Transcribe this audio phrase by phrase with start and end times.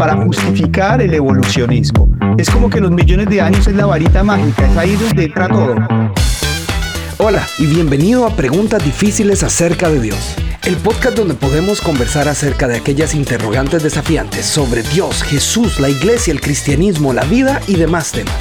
[0.00, 2.08] para justificar el evolucionismo.
[2.38, 5.46] Es como que los millones de años es la varita mágica, es ahí donde entra
[5.46, 5.74] todo.
[7.18, 12.66] Hola y bienvenido a Preguntas Difíciles acerca de Dios, el podcast donde podemos conversar acerca
[12.66, 18.10] de aquellas interrogantes desafiantes sobre Dios, Jesús, la iglesia, el cristianismo, la vida y demás
[18.10, 18.32] temas.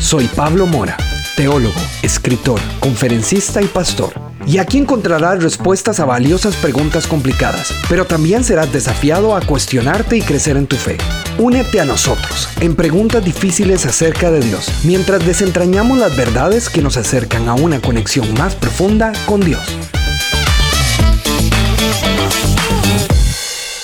[0.00, 0.96] Soy Pablo Mora,
[1.36, 8.44] teólogo, escritor, conferencista y pastor y aquí encontrarás respuestas a valiosas preguntas complicadas, pero también
[8.44, 10.98] serás desafiado a cuestionarte y crecer en tu fe.
[11.38, 16.96] Únete a nosotros en preguntas difíciles acerca de Dios, mientras desentrañamos las verdades que nos
[16.96, 19.62] acercan a una conexión más profunda con Dios.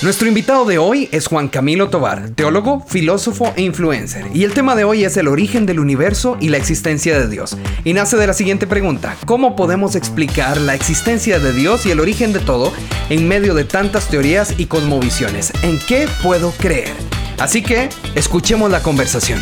[0.02, 4.24] Nuestro invitado de hoy es Juan Camilo Tobar, teólogo, filósofo e influencer.
[4.32, 7.58] Y el tema de hoy es el origen del universo y la existencia de Dios.
[7.84, 12.00] Y nace de la siguiente pregunta, ¿cómo podemos explicar la existencia de Dios y el
[12.00, 12.72] origen de todo
[13.10, 15.52] en medio de tantas teorías y cosmovisiones?
[15.62, 16.94] ¿En qué puedo creer?
[17.38, 19.38] Así que, escuchemos la conversación.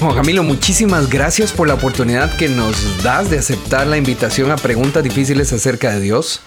[0.00, 4.56] Juan Camilo, muchísimas gracias por la oportunidad que nos das de aceptar la invitación a
[4.56, 6.40] preguntas difíciles acerca de Dios.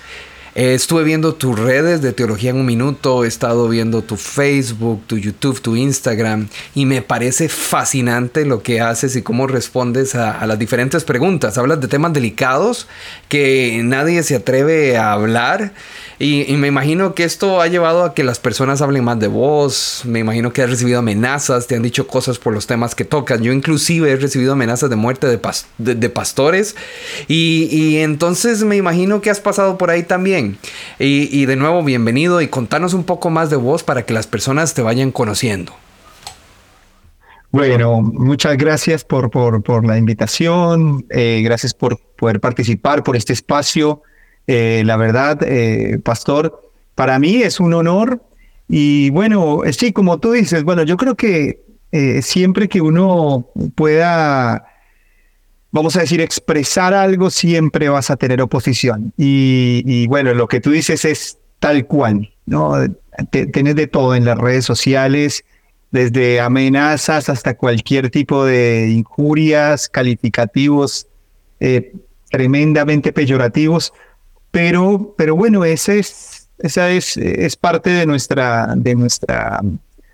[0.57, 5.03] Eh, estuve viendo tus redes de Teología en un Minuto, he estado viendo tu Facebook,
[5.05, 10.43] tu YouTube, tu Instagram y me parece fascinante lo que haces y cómo respondes a,
[10.47, 11.59] las diferentes preguntas.
[11.59, 12.87] Hablas de temas delicados
[13.29, 15.73] que nadie se atreve a hablar
[16.19, 20.01] y, me imagino que esto ha llevado a que las personas hablen más de vos,
[20.03, 23.39] me imagino que has recibido amenazas, te han dicho cosas por los temas que tocas.
[23.39, 26.75] Yo inclusive he recibido amenazas de muerte de, pastores
[27.27, 30.57] y, entonces me imagino que has pasado por ahí también.
[30.97, 34.73] Y, de nuevo, bienvenido y contanos un poco más de vos para que las personas
[34.73, 35.73] te vayan conociendo.
[37.51, 44.01] Bueno, muchas gracias por, por, la invitación, eh, gracias por poder participar por este espacio.
[44.47, 48.21] Eh, la verdad, eh, Pastor, para mí es un honor
[48.67, 51.63] y bueno, sí, como tú dices, bueno, yo creo que
[52.21, 54.65] siempre que uno pueda
[55.71, 59.13] vamos a decir, expresar algo, siempre vas a tener oposición.
[59.17, 62.73] Y, bueno, lo que tú dices es tal cual, ¿no?
[63.31, 65.43] Tienes de todo en las redes sociales,
[65.91, 71.07] desde amenazas hasta cualquier tipo de injurias, calificativos
[71.59, 71.93] eh,
[72.29, 73.93] tremendamente peyorativos.
[74.51, 79.61] Pero, pero bueno, ese es, esa es, es parte de nuestra, de, nuestra,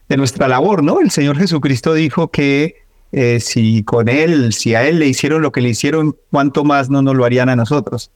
[0.09, 0.99] de nuestra labor, ¿no?
[0.99, 2.83] El Señor Jesucristo dijo que
[3.15, 6.89] eh, si con él, si a él le hicieron lo que le hicieron, cuánto más
[6.89, 8.09] no nos lo harían a nosotros.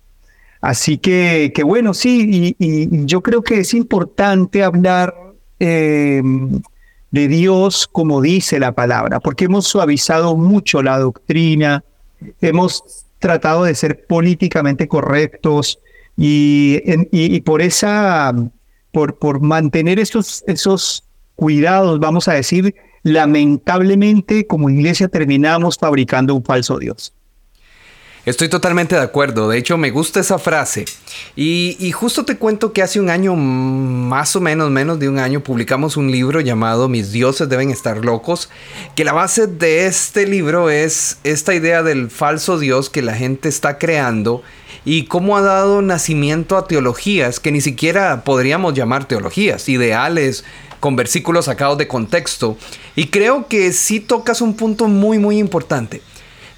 [0.60, 5.14] Así que, que bueno, sí, y, yo creo que es importante hablar
[5.60, 6.62] em,
[7.12, 11.84] de Dios como dice la palabra, porque hemos suavizado mucho la doctrina,
[12.42, 15.80] hemos tratado de ser políticamente correctos
[16.18, 18.34] y, y, por esa,
[18.92, 21.04] por, mantener esos, esos
[21.36, 27.14] cuidados, vamos a decir, lamentablemente como iglesia terminamos fabricando un falso Dios.
[28.26, 30.84] Estoy totalmente de acuerdo, de hecho me gusta esa frase.
[31.38, 35.42] Y, justo te cuento que hace un año, más o menos, menos de un año,
[35.44, 38.50] publicamos un libro llamado Mis dioses deben estar locos,
[38.98, 43.48] que la base de este libro es esta idea del falso Dios que la gente
[43.48, 44.44] está creando
[44.88, 50.46] y cómo ha dado nacimiento a teologías que ni siquiera podríamos llamar teologías, ideales,
[50.80, 52.58] con versículos sacados de contexto.
[52.96, 56.02] Y creo que sí tocas un punto muy, muy importante.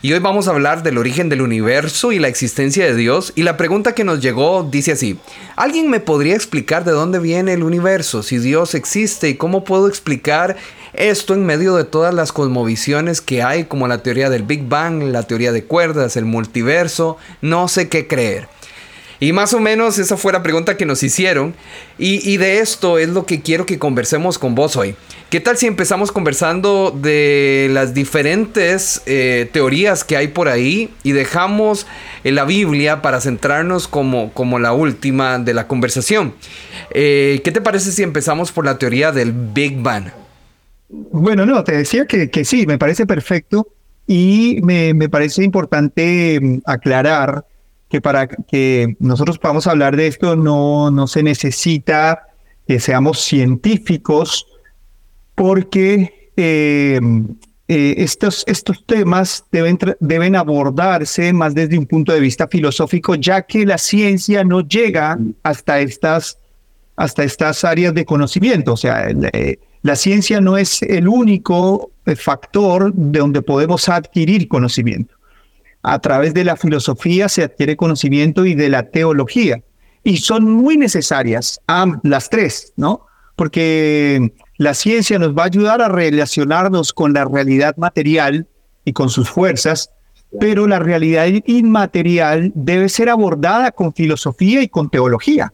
[0.03, 3.33] Y hoy vamos a hablar del origen del universo y la existencia de Dios.
[3.35, 5.17] Y la pregunta que nos llegó dice así,
[5.55, 9.87] ¿alguien me podría explicar de dónde viene el universo, si Dios existe y cómo puedo
[9.87, 10.55] explicar
[10.99, 15.01] esto en medio de todas las cosmovisiones que hay, como la teoría del Big Bang,
[15.03, 17.17] la teoría de cuerdas, el multiverso?
[17.41, 18.49] No sé qué creer.
[19.21, 21.53] Y más o menos esa fue la pregunta que nos hicieron.
[21.97, 24.95] Y, de esto es lo que quiero que conversemos con vos hoy.
[25.29, 31.11] ¿Qué tal si empezamos conversando de las diferentes eh, teorías que hay por ahí y
[31.11, 31.85] dejamos
[32.23, 36.33] en la Biblia para centrarnos como, como la última de la conversación?
[36.91, 40.11] Eh, ¿Qué te parece si empezamos por la teoría del Big Bang?
[40.89, 43.67] Bueno, no, te decía que, sí, me parece perfecto
[44.07, 47.45] y me, me parece importante mm, aclarar
[47.89, 52.27] que para que nosotros podamos hablar de esto no, no se necesita
[52.67, 54.45] que seamos científicos
[55.35, 56.99] porque eh,
[57.67, 63.43] eh, estos, estos temas deben, deben abordarse más desde un punto de vista filosófico, ya
[63.43, 66.39] que la ciencia no llega hasta estas,
[66.95, 68.73] hasta estas áreas de conocimiento.
[68.73, 75.19] O sea, eh, la ciencia no es el único factor de donde podemos adquirir conocimiento
[75.81, 79.61] a través de la filosofía se adquiere conocimiento y de la teología.
[80.03, 81.59] Y son muy necesarias
[82.03, 83.05] las tres, ¿no?
[83.35, 88.47] porque la ciencia nos va a ayudar a relacionarnos con la realidad material
[88.83, 89.91] y con sus fuerzas,
[90.39, 95.53] pero la realidad inmaterial debe ser abordada con filosofía y con teología.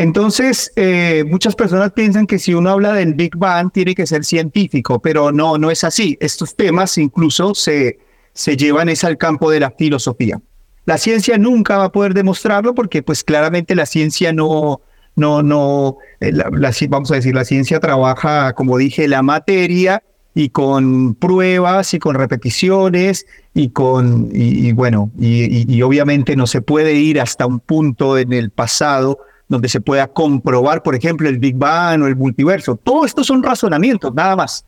[0.00, 4.24] Entonces, eh, muchas personas piensan que si uno habla del Big Bang tiene que ser
[4.24, 6.16] científico, pero no, no es así.
[6.20, 7.98] Estos temas incluso se,
[8.32, 10.40] se llevan es al campo de la filosofía.
[10.86, 14.80] La ciencia nunca va a poder demostrarlo porque pues claramente la ciencia no,
[15.16, 16.32] no, no, eh,
[16.88, 20.02] vamos a decir, la ciencia trabaja, como dije, la materia
[20.34, 26.94] y con pruebas y con repeticiones y con, y, bueno, y, obviamente no se puede
[26.94, 29.18] ir hasta un punto en el pasado
[29.50, 32.76] donde se pueda comprobar, por ejemplo, el Big Bang o el multiverso.
[32.76, 34.64] Todo esto son razonamientos, nada más.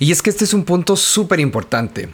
[0.00, 2.08] Y es que este es un punto súper importante.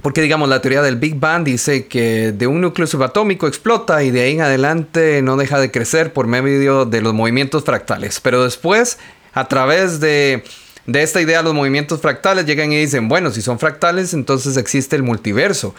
[0.00, 4.12] Porque digamos, la teoría del Big Bang dice que de un núcleo subatómico explota y
[4.12, 8.20] de ahí en adelante no deja de crecer por medio de los movimientos fractales.
[8.20, 8.98] Pero después,
[9.32, 10.44] a través de,
[10.86, 14.94] de esta idea, los movimientos fractales llegan y dicen, bueno, si son fractales, entonces existe
[14.94, 15.74] el multiverso.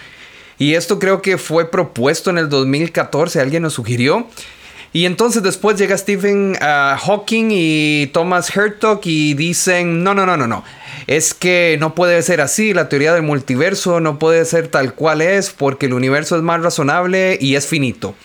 [0.58, 4.28] Y esto creo que fue propuesto en el 2014, alguien nos sugirió.
[4.94, 10.38] Y entonces después llega Stephen ah, Hawking y Thomas Hertog y dicen, no, no, no,
[10.38, 10.64] no, no
[11.08, 15.22] es que no puede ser así, la teoría del multiverso no puede ser tal cual
[15.22, 18.16] es porque el universo es más razonable y es finito.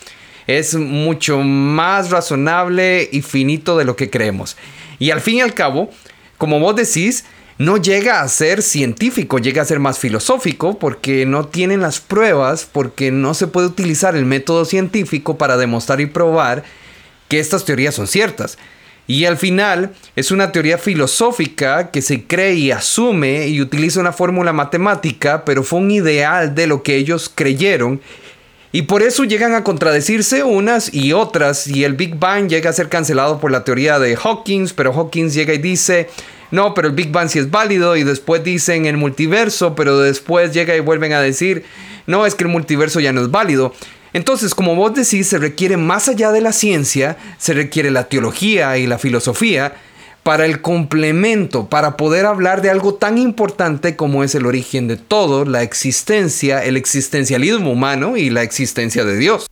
[0.47, 4.57] Es mucho más razonable y finito de lo que creemos.
[4.97, 5.91] Y al fin y al cabo,
[6.37, 7.25] como vos decís,
[7.57, 12.67] no llega a ser científico, llega a ser más filosófico porque no tienen las pruebas,
[12.71, 16.63] porque no se puede utilizar el método científico para demostrar y probar
[17.27, 18.57] que estas teorías son ciertas.
[19.07, 24.13] Y al final es una teoría filosófica que se cree y asume y utiliza una
[24.13, 27.99] fórmula matemática, pero fue un ideal de lo que ellos creyeron.
[28.73, 31.67] Y por eso llegan a contradecirse unas y otras.
[31.67, 35.33] Y el Big Bang llega a ser cancelado por la teoría de Hawkins, pero Hawkins
[35.33, 36.09] llega y dice,
[36.51, 37.97] no, pero el Big Bang sí es válido.
[37.97, 41.65] Y después dicen el multiverso, pero después llega y vuelven a decir,
[42.07, 43.73] no, es que el multiverso ya no es válido.
[44.13, 48.77] Entonces, como vos decís, se requiere más allá de la ciencia, se requiere la teología
[48.77, 49.73] y la filosofía
[50.23, 54.97] para el complemento, para poder hablar de algo tan importante como es el origen de
[54.97, 59.47] todo, la existencia, el existencialismo humano y la existencia de Dios.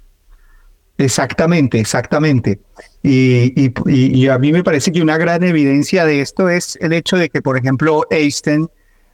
[0.97, 2.59] Exactamente, exactamente.
[3.01, 7.29] Y, a mí me parece que una gran evidencia de esto es el hecho de
[7.29, 8.67] que, por ejemplo, Einstein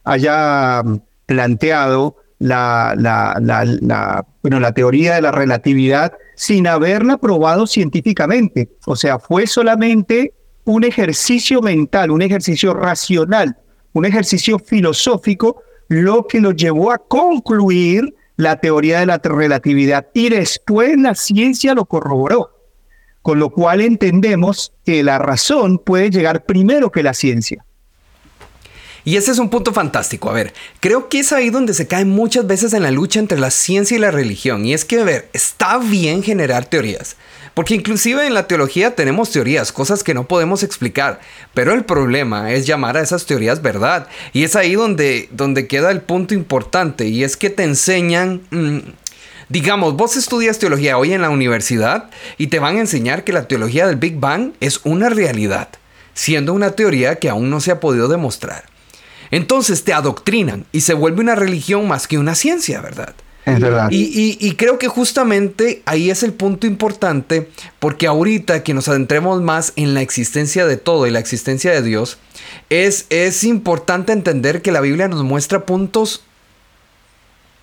[0.04, 0.82] haya
[1.26, 8.68] planteado la, la, la, bueno, la teoría de la relatividad sin haberla probado científicamente.
[8.84, 10.34] O sea, fue solamente
[10.66, 13.56] un ejercicio mental, un ejercicio racional,
[13.92, 20.08] un ejercicio filosófico, lo que lo llevó a concluir la teoría de la relatividad.
[20.12, 22.50] Y después la ciencia lo corroboró.
[23.22, 27.64] Con lo cual entendemos que la razón puede llegar primero que la ciencia.
[29.04, 30.30] Y ese es un punto fantástico.
[30.30, 33.38] A ver, creo que es ahí donde se cae muchas veces en la lucha entre
[33.38, 34.66] la ciencia y la religión.
[34.66, 37.16] Y es que, a ver, está bien generar teorías.
[37.56, 41.20] Porque inclusive en la teología tenemos teorías, cosas que no podemos explicar.
[41.54, 44.08] Pero el problema es llamar a esas teorías verdad.
[44.34, 47.06] Y es ahí donde, donde queda el punto importante.
[47.06, 48.42] Y es que te enseñan...
[48.50, 48.80] Mm,
[49.48, 53.48] digamos, vos estudias teología hoy en la universidad y te van a enseñar que la
[53.48, 55.70] teología del Big Bang es una realidad,
[56.12, 58.64] siendo una teoría que aún no se ha podido demostrar.
[59.30, 63.14] Entonces te adoctrinan y se vuelve una religión más que una ciencia, ¿verdad?
[63.46, 63.88] Es verdad.
[63.92, 67.48] Y, creo que justamente ahí es el punto importante,
[67.78, 71.80] porque ahorita que nos adentremos más en la existencia de todo y la existencia de
[71.80, 72.18] Dios,
[72.70, 76.25] es, es importante entender que la Biblia nos muestra puntos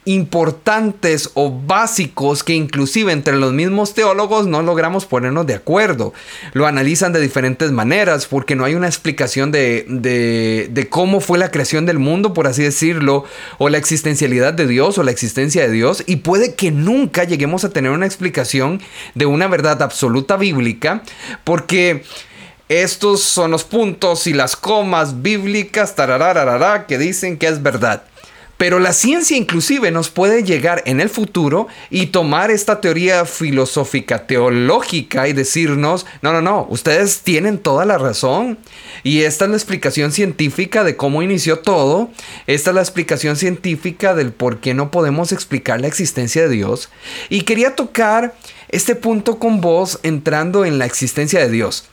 [0.06, 6.14] importantes o básicos que inclusive entre los mismos teólogos no logramos ponernos de acuerdo.
[6.54, 11.52] Lo analizan de diferentes maneras porque no hay una explicación de, de, cómo fue la
[11.52, 13.24] creación del mundo, por así decirlo,
[13.58, 16.04] o la existencialidad de Dios o la existencia de Dios.
[16.06, 18.82] Y puede que nunca lleguemos a tener una explicación
[19.16, 21.04] de una verdad absoluta bíblica
[21.44, 22.04] porque...
[22.70, 25.94] Estos son los puntos y las comas bíblicas
[26.88, 28.04] que dicen que es verdad.
[28.58, 34.26] Pero la ciencia inclusive nos puede llegar en el futuro y tomar esta teoría filosófica,
[34.28, 38.58] teológica y decirnos, no, no, no, ustedes tienen toda la razón.
[39.04, 42.10] Y esta es la explicación científica de cómo inició todo.
[42.48, 46.90] Esta es la explicación científica del por qué no podemos explicar la existencia de Dios.
[47.30, 48.36] Y quería tocar
[48.70, 51.90] este punto con vos entrando en la existencia de Dios.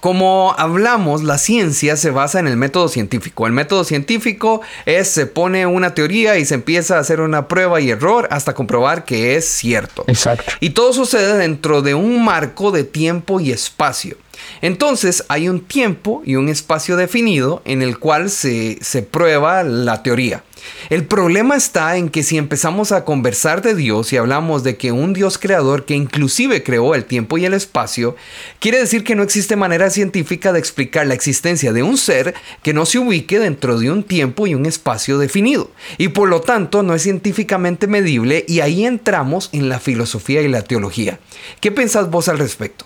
[0.00, 3.46] Como hablamos, la ciencia se basa en el método científico.
[3.46, 7.80] El método científico es se pone una teoría y se empieza a hacer una prueba
[7.80, 10.04] y error hasta comprobar que es cierto.
[10.06, 10.52] Exacto.
[10.60, 14.16] Y todo sucede dentro de un marco de tiempo y espacio.
[14.62, 20.02] Entonces hay un tiempo y un espacio definido en el cual se, se prueba la
[20.02, 20.42] teoría.
[20.88, 24.92] El problema está en que si empezamos a conversar de Dios y hablamos de que
[24.92, 28.16] un Dios creador que inclusive creó el tiempo y el espacio,
[28.60, 32.72] quiere decir que no existe manera científica de explicar la existencia de un ser que
[32.72, 35.70] no se ubique dentro de un tiempo y un espacio definido.
[35.98, 40.48] Y por lo tanto no es científicamente medible y ahí entramos en la filosofía y
[40.48, 41.18] la teología.
[41.60, 42.85] ¿Qué pensás vos al respecto?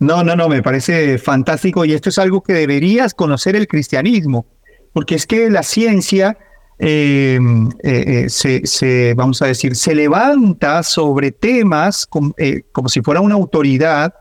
[0.00, 4.46] No, no, no, me parece fantástico y esto es algo que deberías conocer el cristianismo,
[4.92, 6.36] porque es que la ciencia
[6.82, 13.20] Em, eh, eh, se, vamos a decir, se levanta sobre temas eh, como si fuera
[13.20, 14.14] una autoridad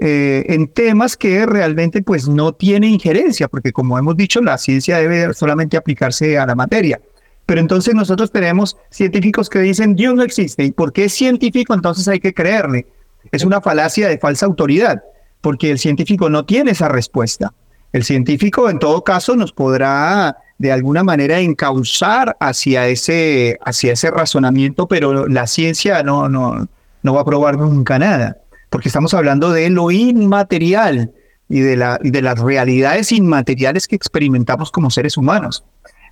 [0.00, 5.34] en temas que realmente pues no tiene injerencia, porque como hemos dicho, la ciencia debe
[5.34, 7.00] solamente aplicarse a la materia.
[7.44, 12.06] Pero entonces nosotros tenemos científicos que dicen Dios no existe y porque es científico entonces
[12.06, 12.86] hay que creerle.
[13.32, 15.02] Es una falacia de falsa autoridad,
[15.40, 17.52] porque el científico no tiene esa respuesta.
[17.92, 24.10] El científico en todo caso nos podrá de alguna manera encauzar hacia ese, hacia ese
[24.10, 26.68] razonamiento, pero la ciencia no, no,
[27.02, 31.12] no va a probar nunca nada, porque estamos hablando de lo inmaterial
[31.48, 35.64] y de, la, de las realidades inmateriales que experimentamos como seres humanos.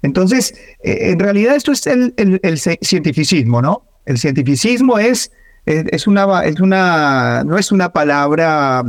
[0.02, 3.83] Entonces, eh, en realidad esto es el, el, cientificismo, ¿no?
[4.04, 5.33] El cientificismo es,
[6.06, 8.85] una, es una, no es una palabra,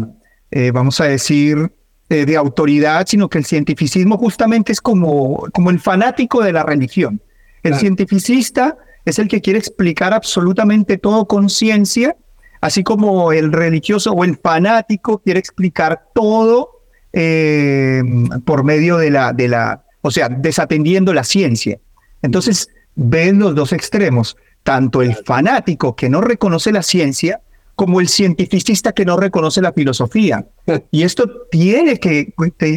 [0.52, 1.72] eh, vamos a decir,
[2.10, 6.64] eh, de autoridad, sino que el cientificismo justamente es como, como el fanático de la
[6.64, 7.22] religión.
[7.64, 12.16] El cientificista es el que quiere explicar absolutamente todo con ciencia,
[12.62, 18.04] así como el religioso o el fanático quiere explicar todo eh,
[18.46, 21.80] por medio de la, de la, o sea, desatendiendo la ciencia.
[22.22, 27.42] Entonces, ven los dos extremos, tanto el fanático que no reconoce la ciencia,
[27.78, 30.46] como el cientificista que no reconoce la filosofía.
[30.92, 32.34] Y esto tiene que,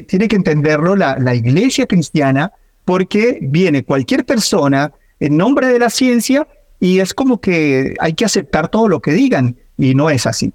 [0.06, 2.52] tiene que entenderlo la, la iglesia cristiana
[2.84, 6.46] porque viene cualquier persona en nombre de la ciencia
[6.78, 10.52] y es como que hay que aceptar todo lo que digan y no es así.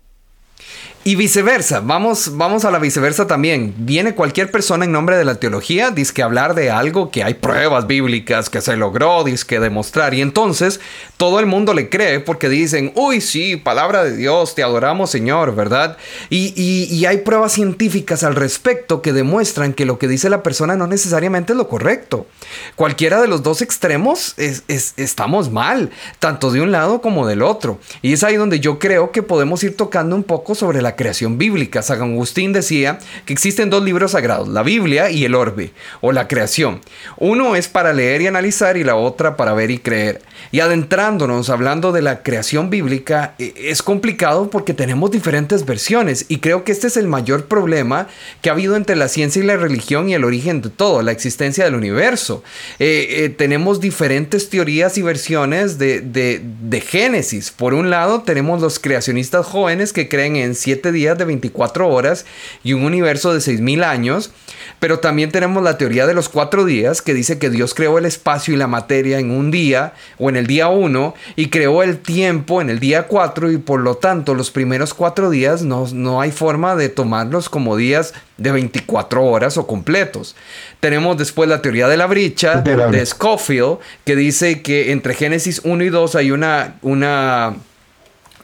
[1.07, 3.75] Y viceversa, vamos, vamos a la viceversa también.
[3.77, 7.35] Viene cualquier persona en nombre de la teología, dice que hablar de algo que hay
[7.35, 10.15] pruebas bíblicas que se logró, dice que demostrar.
[10.15, 10.79] Y entonces
[11.17, 15.53] todo el mundo le cree porque dicen, uy, sí, palabra de Dios, te adoramos Señor,
[15.53, 15.95] ¿verdad?
[16.31, 20.75] Y, y, hay pruebas científicas al respecto que demuestran que lo que dice la persona
[20.75, 22.25] no necesariamente es lo correcto.
[22.75, 24.63] Cualquiera de los dos extremos es,
[24.97, 27.79] estamos mal, tanto de un lado como del otro.
[28.01, 31.37] Y es ahí donde yo creo que podemos ir tocando un poco sobre la creación
[31.37, 31.81] bíblica.
[31.81, 35.71] San Agustín decía que existen dos libros sagrados, la Biblia y el orbe,
[36.01, 36.81] o la creación.
[37.17, 40.21] Uno es para leer y analizar y la otra para ver y creer.
[40.51, 46.37] Y adentrándonos, hablando de la creación bíblica, e, es complicado porque tenemos diferentes versiones y
[46.37, 48.07] creo que este es el mayor problema
[48.41, 51.11] que ha habido entre la ciencia y la religión y el origen de todo, la
[51.11, 52.43] existencia del universo.
[52.79, 57.51] Eh, eh, tenemos diferentes teorías y versiones de, de, de Génesis.
[57.51, 62.25] Por un lado, tenemos los creacionistas jóvenes que creen en siete días de 24 horas
[62.63, 64.31] y un universo de 6.000 años.
[64.79, 68.05] Pero también tenemos la teoría de los cuatro días que dice que Dios creó el
[68.05, 71.99] espacio y la materia en un día o en el día 1 y creó el
[71.99, 76.21] tiempo en el día 4 y por lo tanto los primeros cuatro días no, no
[76.21, 80.35] hay forma de tomarlos como días de 24 horas o completos.
[80.79, 85.61] Tenemos después la teoría de la brecha de, de Scofield que dice que entre Génesis
[85.63, 87.55] 1 y 2 hay una, una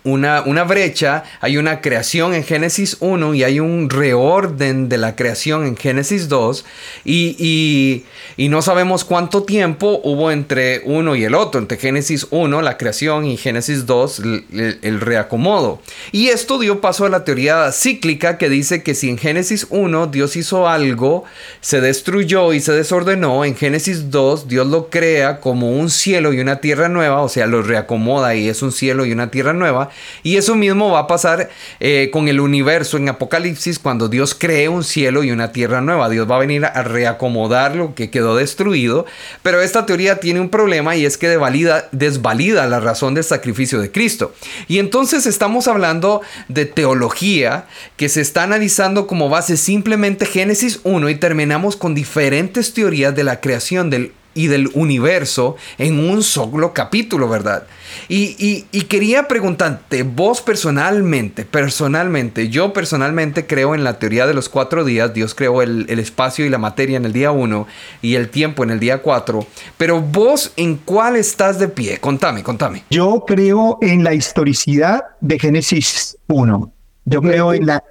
[0.04, 5.16] una, una, brecha, hay una creación en Génesis 1 y hay un reorden de la
[5.16, 6.66] creación en Génesis 2
[7.06, 8.04] y,
[8.38, 13.26] no sabemos cuánto tiempo hubo entre uno y el otro, entre Génesis 1, la creación,
[13.26, 15.80] y Génesis 2, el, el, reacomodo.
[16.12, 20.08] Y esto dio paso a la teoría cíclica que dice que si en Génesis 1
[20.08, 21.24] Dios hizo algo,
[21.62, 26.40] se destruyó y se desordenó, en Génesis 2 Dios lo crea como un cielo y
[26.40, 29.91] una tierra nueva, o sea, lo reacomoda y es un cielo y una tierra nueva.
[30.24, 34.70] Y eso mismo va a pasar eh, con el universo en Apocalipsis cuando Dios cree
[34.70, 36.10] un cielo y una tierra nueva.
[36.10, 39.06] Dios va a venir a reacomodar lo que quedó destruido.
[39.44, 43.92] Pero esta teoría tiene un problema y es que desvalida la razón del sacrificio de
[43.92, 44.34] Cristo.
[44.68, 47.66] Y entonces estamos hablando de teología
[47.98, 53.24] que se está analizando como base simplemente Génesis 1 y terminamos con diferentes teorías de
[53.24, 57.68] la creación del y del universo en un solo capítulo, ¿verdad?
[58.08, 64.84] Y, quería preguntarte, vos personalmente, personalmente, yo personalmente creo en la teoría de los cuatro
[64.84, 67.68] días, Dios creó el, espacio y la materia en el día uno
[68.02, 69.46] y el tiempo en el día cuatro,
[69.78, 72.00] pero vos en cuál estás de pie?
[72.00, 72.84] Contame, contame.
[72.90, 76.74] Yo creo en la historicidad de Génesis 1,
[77.06, 77.84] yo creo en la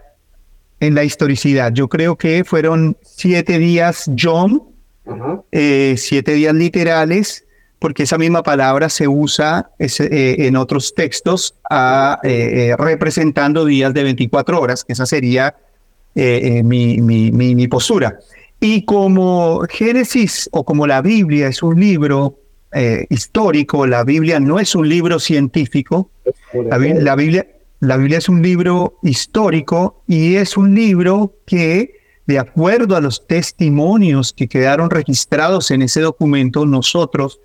[0.81, 1.73] en la historicidad.
[1.73, 4.63] Yo creo que fueron siete días John,
[5.53, 7.47] eh, siete días literales,
[7.79, 11.55] porque esa misma palabra se usa eh, en otros textos
[12.23, 15.57] eh, representando días de 24 horas, esa sería
[16.15, 18.19] mi, postura.
[18.61, 22.37] Y como Génesis o como la Biblia es un libro
[23.09, 26.11] histórico, la Biblia no es un libro científico,
[26.53, 26.77] la
[27.17, 27.47] Biblia
[27.81, 32.00] la Biblia es un libro histórico y es un libro que,
[32.31, 37.41] de acuerdo a los testimonios que quedaron registrados en ese documento, nosotros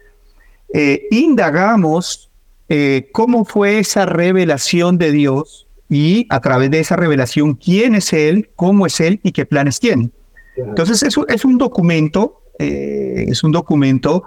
[0.71, 2.29] eh, indagamos
[2.69, 8.13] eh, cómo fue esa revelación de Dios y a través de esa revelación quién es
[8.13, 10.11] Él, cómo es Él y qué planes tiene.
[10.55, 14.25] Entonces es, es un documento, eh, es un documento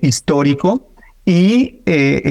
[0.00, 0.92] histórico
[1.26, 1.82] y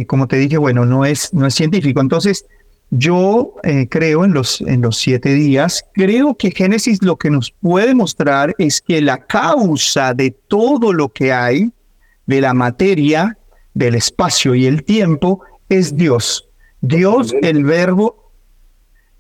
[0.08, 2.00] como te dije, bueno, no es, no es científico.
[2.00, 2.48] Entonces,
[2.90, 7.52] yo eh, creo en los, en los siete días, creo que Génesis lo que nos
[7.52, 11.72] puede mostrar es que la causa de todo lo que hay,
[12.26, 13.38] de la materia,
[13.74, 16.48] del espacio y el tiempo, es Dios.
[16.82, 18.32] Dios, el verbo,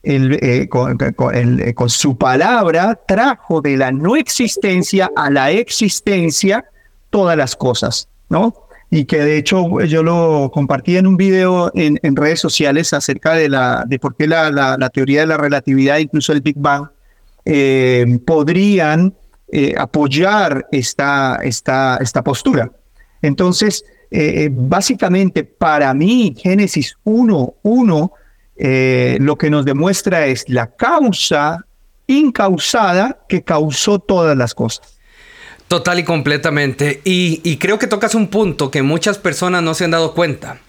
[0.03, 0.97] el, eh, con,
[1.33, 6.65] eh, con su palabra, trajo de la no existencia a la existencia
[7.09, 8.66] todas las cosas, ¿no?
[8.89, 13.49] Y que de hecho yo lo compartí en un video en, redes sociales acerca de,
[13.49, 16.87] la, de por qué la, la, teoría de la relatividad, incluso el Big Bang,
[17.43, 19.13] eh, podrían
[19.51, 22.71] eh, apoyar esta, esta, esta postura.
[23.21, 28.11] Entonces, eh, básicamente para mí, Génesis 1.1
[29.19, 31.65] lo que nos demuestra es la causa
[32.07, 34.96] incausada que causó todas las cosas.
[35.67, 37.01] Total y completamente.
[37.03, 40.59] Y, creo que tocas un punto que muchas personas no se han dado cuenta.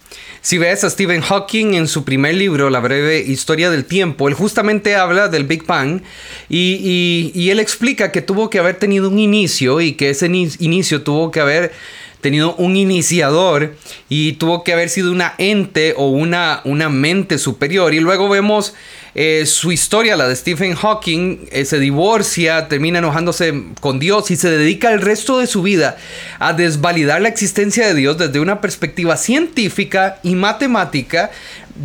[0.41, 4.33] Si ves a Stephen Hawking en su primer libro, La breve historia del tiempo, él
[4.33, 6.01] justamente habla del Big Bang
[6.49, 11.01] y, y él explica que tuvo que haber tenido un inicio y que ese inicio
[11.01, 11.73] tuvo que haber
[12.21, 13.75] tenido un iniciador
[14.09, 17.93] y tuvo que haber sido una ente o una, una mente superior.
[17.93, 18.73] Y luego vemos
[19.15, 24.35] eh, su historia, la de Stephen Hawking, eh, se divorcia, termina enojándose con Dios y
[24.35, 25.97] se dedica el resto de su vida
[26.39, 31.31] a desvalidar la existencia de Dios desde una perspectiva científica y matemática,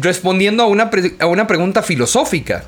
[0.01, 2.65] respondiendo a una, a una pregunta filosófica.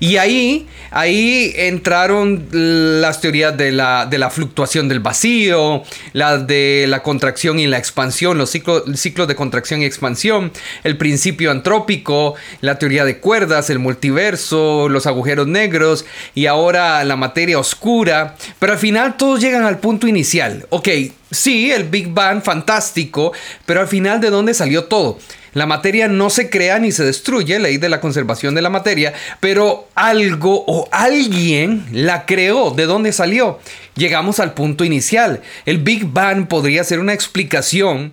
[0.00, 6.86] Y ahí, ahí entraron las teorías de la, de la fluctuación del vacío, las de
[6.88, 10.52] la contracción y la expansión, los ciclos, ciclos de contracción y expansión,
[10.82, 16.04] el principio antrópico, la teoría de cuerdas, el multiverso, los agujeros negros
[16.34, 18.36] y ahora la materia oscura.
[18.58, 20.66] Pero al final todos llegan al punto inicial.
[20.70, 20.88] Ok,
[21.30, 23.32] sí, el Big Bang, fantástico,
[23.66, 25.18] pero al final de dónde salió todo.
[25.54, 29.14] La materia no se crea ni se destruye, ley de la conservación de la materia,
[29.38, 32.72] pero algo o alguien la creó.
[32.72, 33.60] ¿De dónde salió?
[33.94, 35.42] Llegamos al punto inicial.
[35.64, 38.12] El Big Bang podría ser una explicación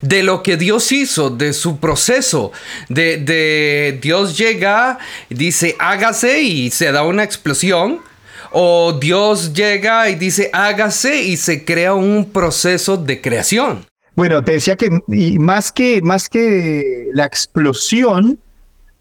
[0.00, 2.52] de lo que Dios hizo, de su proceso,
[2.88, 8.00] de, Dios llega, dice hágase y se da una explosión,
[8.52, 13.86] o Dios llega y dice hágase y se crea un proceso de creación.
[14.16, 18.38] Bueno, te decía que y más que más que la explosión,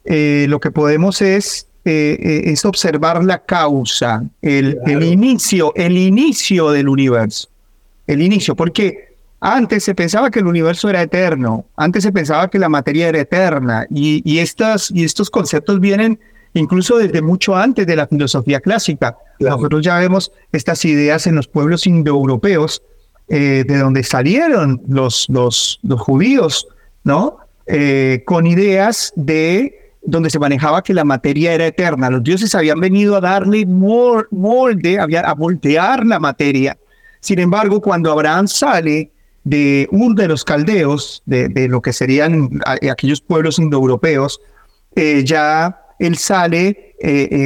[0.05, 5.97] eh, lo que podemos es eh, eh, es observar la causa, el, el, inicio, el
[5.97, 7.49] inicio del universo,
[8.05, 12.59] el inicio, porque antes se pensaba que el universo era eterno, antes se pensaba que
[12.59, 16.19] la materia era eterna y, y estas y estos conceptos vienen
[16.53, 19.17] incluso desde mucho antes de la filosofía clásica.
[19.39, 22.81] Nosotros ya vemos estas ideas en los pueblos indoeuropeos
[23.29, 26.67] eh, de donde salieron los, los, los judíos,
[27.03, 27.37] ¿no?
[27.67, 32.09] Eh, con ideas de donde se manejaba que la materia era eterna.
[32.09, 36.77] Los dioses habían venido a darle molde, a moldear la materia.
[37.19, 39.11] Sin embargo, cuando Abraham sale
[39.43, 44.41] de uno de los caldeos, de, de lo que serían aquellos pueblos indoeuropeos,
[44.95, 46.95] eh, ya él sale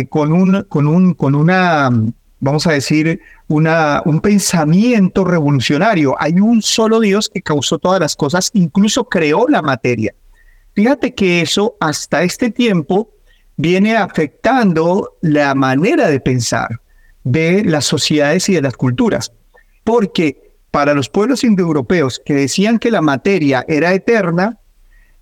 [0.09, 1.89] con, un, con, un, con una,
[2.39, 6.15] vamos a decir, una, un pensamiento revolucionario.
[6.19, 10.13] Hay un solo Dios que causó todas las cosas, incluso creó la materia.
[10.73, 13.09] Fíjate que eso hasta este tiempo
[13.55, 16.81] viene afectando la manera de pensar
[17.23, 19.31] de las sociedades y de las culturas.
[19.83, 24.57] Porque para los pueblos indoeuropeos que decían que la materia era eterna,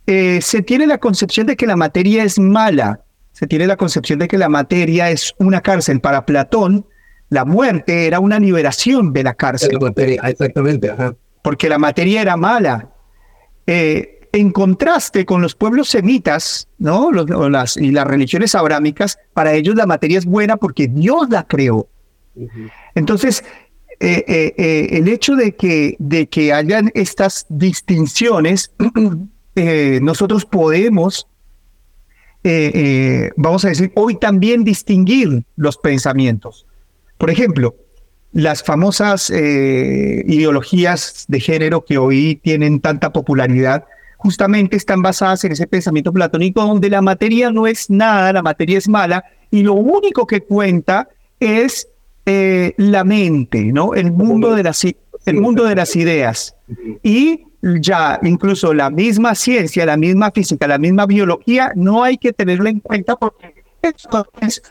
[0.07, 3.01] eh, se tiene la concepción de que la materia es mala,
[3.41, 5.99] se tiene la concepción de que la materia es una cárcel.
[5.99, 6.85] Para Platón,
[7.29, 9.71] la muerte era una liberación de la cárcel.
[10.29, 10.93] exactamente,
[11.41, 12.91] Porque la materia era mala.
[13.65, 17.11] Eh, en contraste con los pueblos semitas, ¿no?
[17.11, 21.89] las, y las religiones abrámicas, para ellos la materia es buena porque Dios la creó.
[22.93, 23.43] Entonces,
[23.99, 28.71] eh, eh, eh, el hecho de que, de que hayan estas distinciones,
[30.01, 31.27] nosotros podemos,
[33.37, 36.65] vamos a decir, hoy también distinguir los pensamientos.
[37.17, 37.75] Por ejemplo,
[38.33, 43.85] las famosas ideologías de género que hoy tienen tanta popularidad,
[44.17, 48.77] justamente están basadas en ese pensamiento platónico donde la materia no es nada, la materia
[48.77, 51.87] es mala y lo único que cuenta es
[52.27, 53.95] eh, la mente, ¿no?
[53.95, 56.55] El mundo de las, el mundo de las ideas.
[57.01, 62.33] Y ya incluso la misma ciencia, la misma física, la misma biología, no hay que
[62.33, 64.61] tenerla en cuenta porque esto es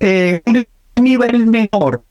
[0.00, 0.66] eh, un
[1.04, 2.02] nivel menor.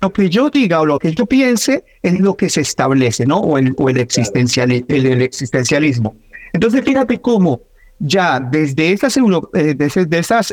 [0.00, 3.38] Lo que yo diga o lo que yo piense es lo que se establece, ¿no?
[3.38, 6.16] O el, o el, el, existencialismo.
[6.52, 7.62] Entonces, fíjate cómo
[7.98, 10.52] ya desde esas, eh, desde, esas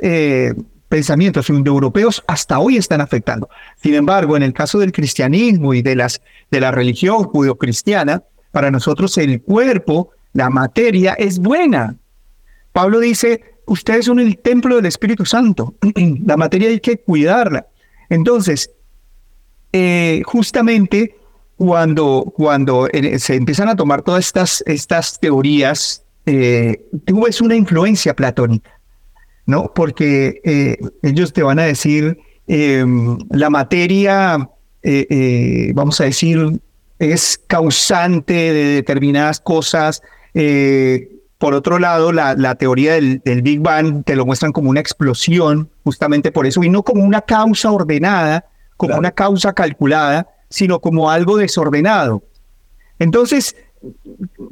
[0.88, 3.50] pensamientos indoeuropeos hasta hoy están afectando.
[3.82, 8.70] Sin embargo, en el caso del cristianismo y de, las, de la religión judio-cristiana, para
[8.70, 11.98] nosotros el cuerpo, la materia es buena.
[12.72, 15.74] Pablo dice, ustedes son el templo del Espíritu Santo,
[16.26, 17.66] la materia hay que cuidarla.
[18.10, 18.70] Entonces,
[19.72, 21.16] eh, justamente
[21.58, 27.56] cuando, cuando eh, se empiezan a tomar todas estas, estas teorías, eh, tú ves una
[27.56, 28.70] influencia platónica.
[29.48, 29.72] ¿no?
[29.74, 34.48] Porque eh, ellos te van a decir, em, la materia,
[35.74, 36.62] vamos a decir,
[37.12, 40.02] es causante de determinadas cosas.
[41.38, 46.32] por otro lado, la, teoría del, Big Bang te lo muestran como una explosión, justamente
[46.32, 48.46] por eso, y no como una causa ordenada,
[48.78, 52.24] como una causa calculada, sino como algo desordenado.
[53.00, 53.56] Entonces,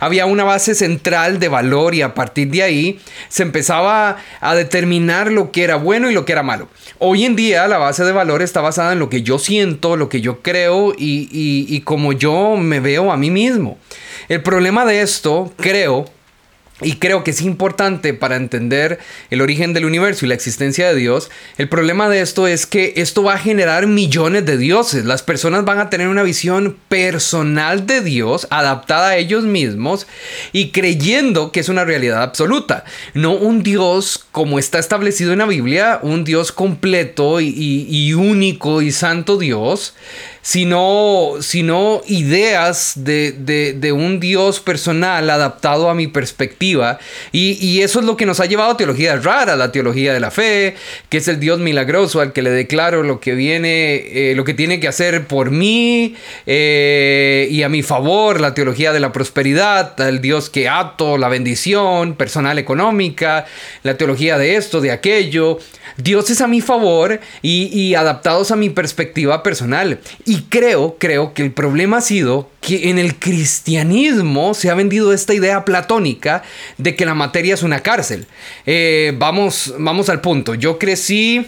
[0.00, 5.30] había una base central de valor y a partir de ahí se empezaba a determinar
[5.30, 6.68] lo que era bueno y lo que era malo.
[6.98, 10.08] Hoy en día la base de valor está basada en lo que yo siento, lo
[10.08, 13.78] que yo creo y, y, como yo me veo a mí mismo.
[14.28, 16.06] El problema de esto, creo,
[16.82, 18.98] y creo que es importante para entender
[19.30, 21.30] el origen del universo y la existencia de Dios.
[21.56, 25.06] El problema de esto es que esto va a generar millones de dioses.
[25.06, 30.06] Las personas van a tener una visión personal de Dios adaptada a ellos mismos
[30.52, 32.84] y creyendo que es una realidad absoluta.
[33.14, 38.92] No un Dios como está establecido en la Biblia, un Dios completo y, único y
[38.92, 39.94] santo Dios
[40.46, 47.00] sino, sino ideas de, un Dios personal adaptado a mi perspectiva.
[47.32, 50.30] Y, eso es lo que nos ha llevado a teologías raras, la teología de la
[50.30, 50.76] fe,
[51.08, 54.54] que es el Dios milagroso al que le declaro lo que viene, eh, lo que
[54.54, 56.14] tiene que hacer por mí
[56.46, 61.28] eh, y a mi favor, la teología de la prosperidad, el Dios que ato, la
[61.28, 63.46] bendición personal económica,
[63.82, 65.58] la teología de esto, de aquello.
[65.96, 69.98] Dios es a mi favor y, adaptados a mi perspectiva personal.
[70.24, 75.12] Y creo, creo que el problema ha sido que en el cristianismo se ha vendido
[75.12, 76.42] esta idea platónica
[76.78, 78.26] de que la materia es una cárcel.
[78.66, 80.54] Eh, vamos, vamos al punto.
[80.54, 81.46] Yo crecí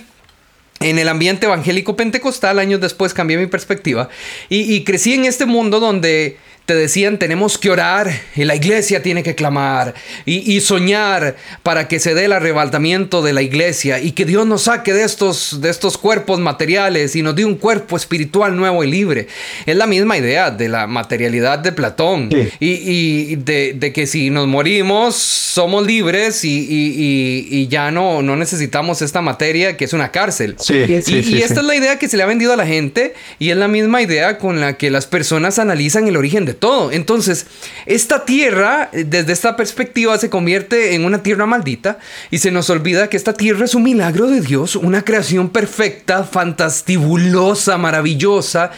[0.81, 4.09] en el ambiente evangélico pentecostal, años después cambié mi perspectiva
[4.49, 6.37] y, y crecí en este mundo donde
[6.69, 9.95] te decían tenemos que orar y la iglesia tiene que clamar
[10.27, 14.65] y, soñar para que se dé el arrebatamiento de la iglesia y que Dios nos
[14.65, 18.91] saque de estos, de estos cuerpos materiales y nos dé un cuerpo espiritual nuevo y
[18.91, 19.29] libre.
[19.65, 22.29] Es la misma idea de la materialidad de Platón
[22.61, 29.79] y, de, que si nos morimos somos libres y, ya no, no necesitamos esta materia
[29.79, 30.57] que es una cárcel.
[30.69, 33.57] y, esta es la idea que se le ha vendido a la gente y es
[33.57, 36.93] la misma idea con la que las personas analizan el origen de todo.
[36.93, 37.47] Entonces,
[37.87, 41.99] esta tierra, desde esta perspectiva, se convierte en una tierra maldita
[42.31, 46.25] y se nos olvida que esta tierra es un milagro de Dios, una creación perfecta,
[46.25, 48.71] fantastibulosa, maravillosa,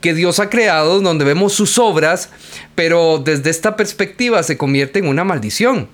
[0.00, 2.30] que Dios ha creado, donde vemos sus obras,
[2.74, 5.88] pero desde esta perspectiva se convierte en una maldición.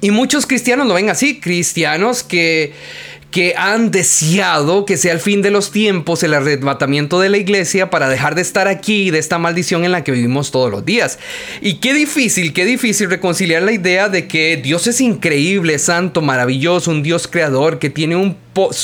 [0.00, 2.72] Y muchos cristianos lo ven así, cristianos que
[3.30, 7.90] que han deseado que sea el fin de los tiempos, el arrebatamiento de la iglesia
[7.90, 11.18] para dejar de estar aquí, de esta maldición en la que vivimos todos los días.
[11.60, 16.90] Y qué difícil, qué difícil reconciliar la idea de que Dios es increíble, santo, maravilloso,
[16.90, 18.36] un Dios creador que tiene un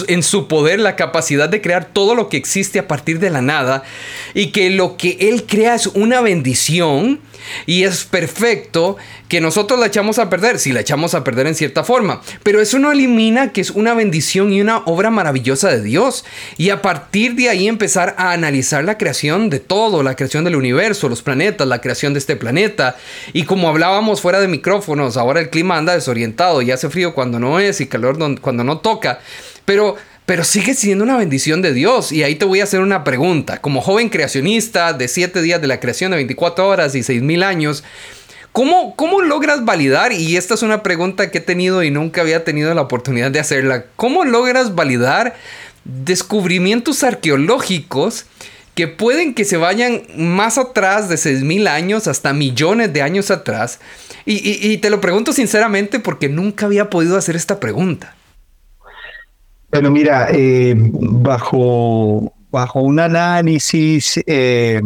[0.08, 3.42] en su poder la capacidad de crear todo lo que existe a partir de la
[3.42, 3.82] nada
[4.34, 7.20] y que lo que Él crea es una bendición
[7.66, 8.96] y es perfecto
[9.28, 12.60] que nosotros la echamos a perder, si la echamos a perder en cierta forma, pero
[12.60, 16.24] eso no elimina que es una bendición y una obra maravillosa de Dios
[16.56, 20.56] y a partir de ahí empezar a analizar la creación de todo, la creación del
[20.56, 22.96] universo, los planetas, la creación de este planeta
[23.32, 27.38] y como hablábamos fuera de micrófonos, ahora el clima anda desorientado y hace frío cuando
[27.38, 29.20] no es y calor cuando no toca,
[29.66, 32.10] pero pero sigue siendo una bendición de Dios.
[32.10, 33.58] Y ahí te voy a hacer una pregunta.
[33.60, 37.44] Como joven creacionista de 7 días de la creación de 24 horas y 6 mil
[37.44, 37.84] años,
[38.50, 40.12] ¿cómo, ¿cómo logras validar?
[40.12, 43.38] Y esta es una pregunta que he tenido y nunca había tenido la oportunidad de
[43.38, 43.84] hacerla.
[43.94, 45.36] ¿Cómo logras validar
[45.84, 48.26] descubrimientos arqueológicos?
[48.74, 53.78] que pueden que se vayan más atrás de 6.000 años, hasta millones de años atrás.
[54.26, 58.15] y, te lo pregunto sinceramente porque nunca había podido hacer esta pregunta.
[59.70, 64.80] Bueno, mira, eh, bajo, bajo un análisis eh,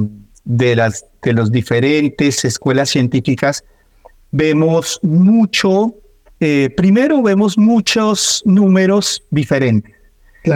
[0.45, 3.63] de, las, de las diferentes escuelas científicas,
[4.31, 5.95] vemos mucho,
[6.41, 9.95] eh, primero vemos muchos números diferentes.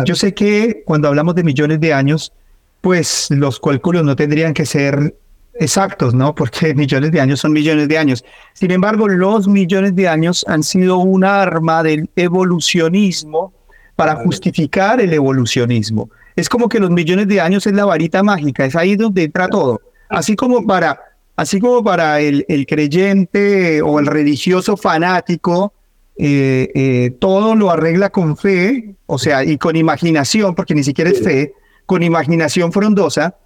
[0.06, 2.32] Yo sé que cuando hablamos de millones de años,
[2.80, 5.14] pues los cálculos no tendrían que ser
[5.54, 6.34] exactos, ¿no?
[6.34, 8.24] Porque millones de años son millones de años.
[8.54, 13.52] Sin embargo, los millones de años han sido un arma del evolucionismo
[13.96, 16.10] para justificar el evolucionismo.
[16.36, 19.48] Es como que los millones de años es la varita mágica, es ahí donde entra
[19.48, 19.80] todo.
[20.08, 21.00] Así como para,
[21.36, 25.72] así como para el, el creyente o el religioso fanático,
[26.16, 31.10] eh, eh, todo lo arregla con fe, o sea, y con imaginación, porque ni siquiera
[31.10, 31.54] es fe,
[31.86, 33.36] con imaginación frondosa,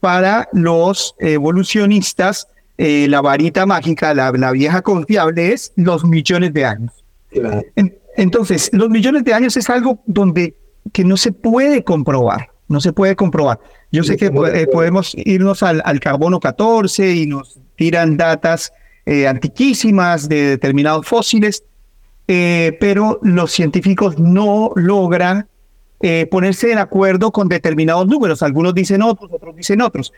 [0.00, 6.64] para los evolucionistas, eh, la varita mágica, la, la, vieja confiable es los millones de
[6.64, 6.92] años.
[8.16, 10.56] Entonces, los millones de años es algo donde
[10.92, 13.60] que no se puede comprobar, no se puede comprobar.
[13.92, 18.72] Yo sé que eh, podemos irnos al, carbono 14 y nos tiran datas
[19.04, 21.64] eh, antiquísimas de determinados fósiles,
[22.28, 25.48] eh, pero los científicos no logran
[26.30, 28.42] ponerse de acuerdo con determinados números.
[28.42, 30.12] Algunos dicen otros, otros dicen otros.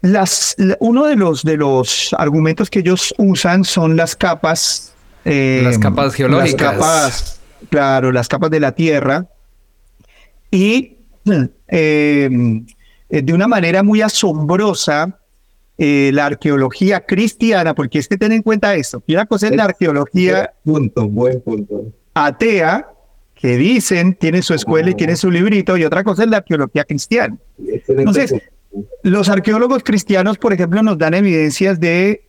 [0.00, 5.78] Las, uno de los, de los argumentos que ellos usan son las capas eh, las
[5.78, 6.60] capas geológicas.
[6.60, 9.26] Las capas, claro, las capas de la Tierra.
[10.50, 10.96] Y
[11.68, 12.30] eh,
[13.08, 15.18] de una manera muy asombrosa,
[15.80, 19.62] eh, la arqueología cristiana, porque es que ten en cuenta esto, una cosa es la
[19.62, 21.92] arqueología punto, buen punto.
[22.14, 22.88] atea,
[23.36, 26.82] que dicen, tiene su escuela y tiene su librito, y otra cosa es la arqueología
[26.82, 27.36] cristiana.
[27.86, 28.34] Entonces,
[29.04, 32.27] los arqueólogos cristianos, por ejemplo, nos dan evidencias de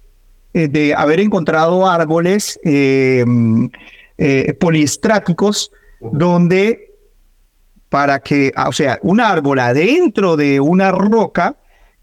[0.52, 3.24] eh, de haber encontrado árboles eh,
[4.18, 6.90] eh, poliestráticos donde
[7.90, 11.56] para que, ah, o sea, un árbol adentro de una roca,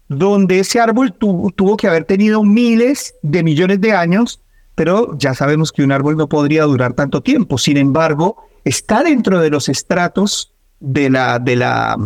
[0.07, 4.41] donde ese árbol tuvo que haber tenido miles de millones de años,
[4.75, 7.57] pero ya sabemos que un árbol no podría durar tanto tiempo.
[7.57, 11.97] Sin embargo, está dentro de los estratos de la, de la,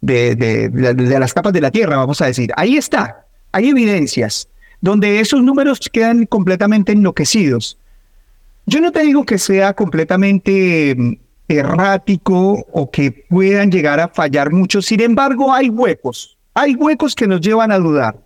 [0.00, 2.50] de, de las capas de la Tierra, vamos a decir.
[2.56, 4.48] Ahí está, hay evidencias
[4.84, 7.78] donde esos números quedan completamente enloquecidos.
[8.66, 11.12] Yo no te digo que sea completamente mm,
[11.48, 17.26] errático o que puedan llegar a fallar mucho, sin embargo hay huecos, hay huecos que
[17.26, 18.18] nos llevan a dudar.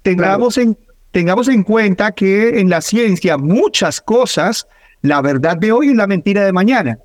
[0.00, 0.78] Tengamos, en,
[1.10, 4.66] tengamos en cuenta que en la ciencia muchas cosas,
[5.02, 6.98] la verdad de hoy es la mentira de mañana.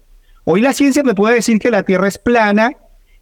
[0.45, 2.71] Hoy la ciencia me puede decir que la Tierra es plana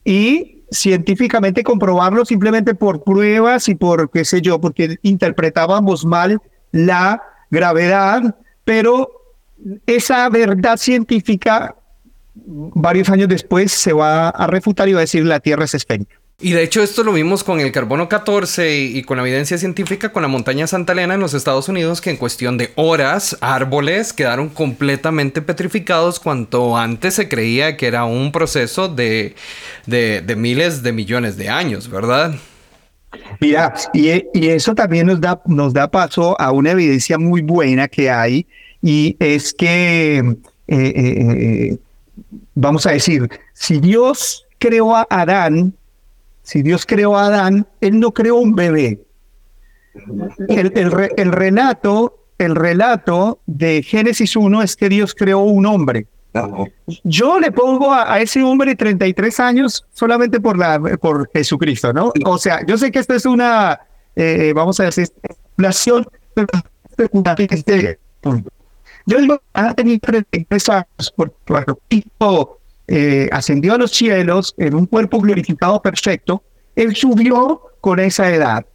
[0.06, 7.22] y científicamente comprobarlo simplemente por pruebas y por qué sé yo, porque interpretábamos mal la
[7.50, 9.10] gravedad, pero
[9.86, 11.76] esa verdad científica
[12.36, 16.19] varios años después se va a refutar y va a decir la Tierra es esférica.
[16.42, 20.14] Y de hecho esto lo vimos con el carbono 14 y, con la evidencia científica
[20.14, 24.14] con la montaña Santa Elena en los Estados Unidos que en cuestión de horas árboles
[24.14, 29.36] quedaron completamente petrificados cuanto antes se creía que era un proceso de,
[29.86, 32.36] de, miles de millones de años, ¿verdad?
[33.42, 34.08] Mira, y,
[34.48, 38.48] eso también nos da, nos da paso a una evidencia muy buena que hay
[38.82, 40.34] y es que, eh,
[40.68, 41.78] eh, eh,
[42.56, 45.74] vamos a decir, si Dios creó a Adán,
[46.50, 49.00] si Dios creó a Adán, Él no creó un bebé.
[50.48, 56.08] El, el, relato, el relato de Génesis 1 es que Dios creó un hombre.
[57.04, 62.12] Yo le pongo a, ese hombre 33 años solamente por, la, por Jesucristo, ¿no?
[62.26, 63.80] O sea, yo sé que esto es una,
[64.16, 66.08] eh, vamos a decir, especulación,
[69.06, 71.32] yo digo, ha tenido 33 años por
[71.88, 72.59] tipo
[72.92, 76.42] eh, ascendió a los cielos en un cuerpo glorificado perfecto,
[76.76, 78.66] él subió con esa edad.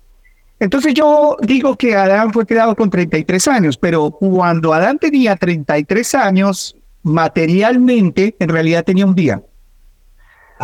[0.60, 6.14] Entonces yo digo que Adán fue creado con 33 años, pero cuando Adán tenía 33
[6.14, 9.42] años, materialmente, en realidad tenía un día.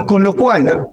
[0.07, 0.87] Con lo cual,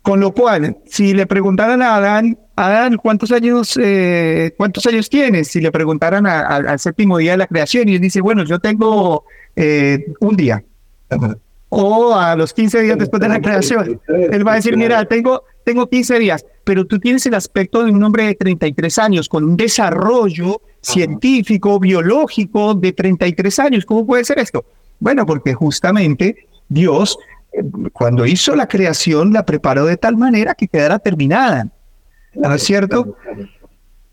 [0.00, 5.48] con lo cual, si le preguntaran a Adán, Adán, ¿cuántos años, eh, ¿cuántos años tienes?
[5.48, 9.24] Si le preguntaran al séptimo día de la creación y él dice, bueno, yo tengo
[9.56, 10.62] eh, un día.
[11.76, 14.00] O a los 15 días después de la creación.
[14.08, 17.90] Él va a decir, mira, tengo, tengo 15 días, pero tú tienes el aspecto de
[17.90, 23.86] un hombre de 33 años con un desarrollo científico, biológico de 33 años.
[23.86, 24.64] ¿Cómo puede ser esto?
[25.00, 27.18] Bueno, porque justamente Dios
[27.92, 31.68] cuando hizo la creación, la preparó de tal manera que quedara terminada.
[32.34, 33.16] ¿No es cierto?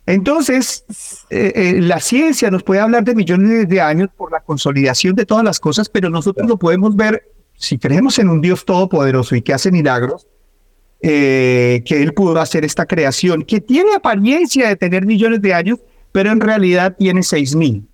[0.06, 0.86] Entonces,
[1.30, 5.26] eh, eh, la ciencia nos puede hablar de millones de años por la consolidación de
[5.26, 7.24] todas las cosas, pero nosotros lo podemos ver,
[7.62, 10.28] si creemos en un Dios todopoderoso y que hace milagros,
[11.00, 15.80] eh, que Él pudo hacer esta creación, que tiene apariencia de tener millones de años,
[16.12, 17.88] pero en realidad tiene seis mil.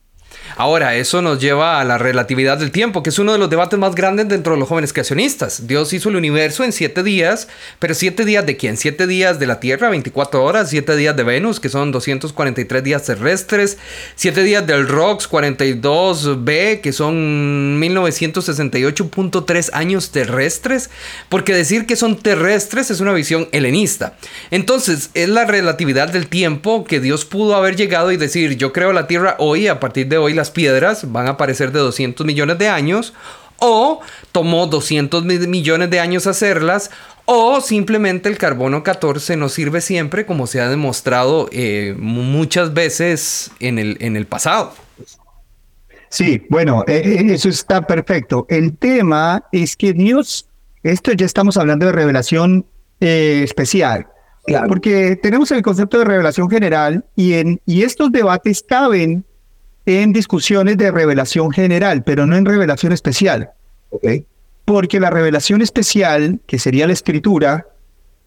[0.56, 3.78] Ahora, eso nos lleva a la relatividad del tiempo, que es uno de los debates
[3.78, 5.68] más grandes dentro de los jóvenes creacionistas.
[5.68, 7.48] Dios hizo el universo en siete días,
[7.80, 8.78] pero siete días de quién?
[8.78, 13.04] Siete días de la Tierra, 24 horas, siete días de Venus, que son 243 días
[13.04, 13.78] terrestres,
[14.16, 20.90] siete días del ROX 42b, que son 1968.3 años terrestres,
[21.30, 24.16] porque decir que son terrestres es una visión helenista.
[24.52, 28.94] Entonces, es la relatividad del tiempo que Dios pudo haber llegado y decir, yo creo
[28.94, 32.58] la Tierra hoy, a partir de hoy las piedras van a aparecer de 200 millones
[32.58, 33.14] de años,
[33.60, 36.92] o tomó 200 millones de años hacerlas,
[37.26, 43.52] o simplemente el carbono 14 no sirve siempre como se ha demostrado eh, muchas veces
[43.60, 44.74] en el, en el pasado.
[46.10, 48.46] Sí, bueno, eh, eh, eso está perfecto.
[48.48, 50.48] El tema es que Dios,
[50.84, 52.66] esto ya estamos hablando de revelación
[53.00, 54.08] especial,
[54.70, 59.26] porque tenemos el concepto de revelación general y, en, y estos debates caben
[59.88, 63.52] en discusiones de revelación general, pero no en revelación especial.
[64.66, 67.68] Porque la revelación especial, que sería la escritura,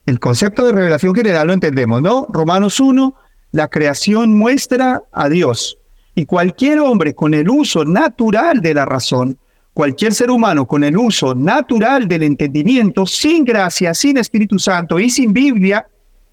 [0.06, 2.26] el concepto de revelación general lo entendemos, ¿no?
[2.30, 3.14] Romanos 1,
[3.52, 5.76] la creación muestra a Dios.
[6.14, 9.36] Y cualquier hombre con el uso natural de la razón,
[9.74, 15.10] cualquier ser humano con el uso natural del entendimiento, sin gracia, sin Espíritu Santo y
[15.10, 15.86] sin Biblia,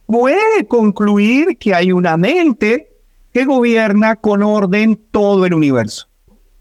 [0.05, 2.96] puede concluir que hay una mente
[3.37, 6.07] que gobierna con orden todo el universo.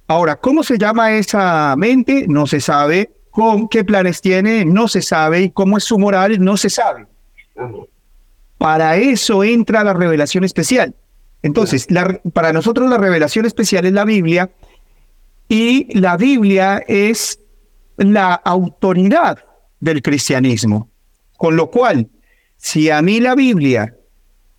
[0.09, 2.27] Ahora, ¿cómo se llama esa mente?
[2.29, 3.13] No se sabe.
[3.31, 4.67] ¿Con qué planes tiene?
[4.67, 5.41] No se sabe.
[5.41, 6.39] ¿Y cómo es su moral?
[6.45, 7.07] No se sabe.
[8.59, 10.95] Para eso entra la revelación especial.
[11.41, 11.89] Entonces,
[12.35, 14.51] para nosotros la revelación especial es la Biblia
[15.49, 17.41] y la Biblia es
[17.97, 19.39] la autoridad
[19.81, 20.91] del cristianismo.
[21.39, 22.11] Con lo cual,
[22.59, 23.96] si a mí la Biblia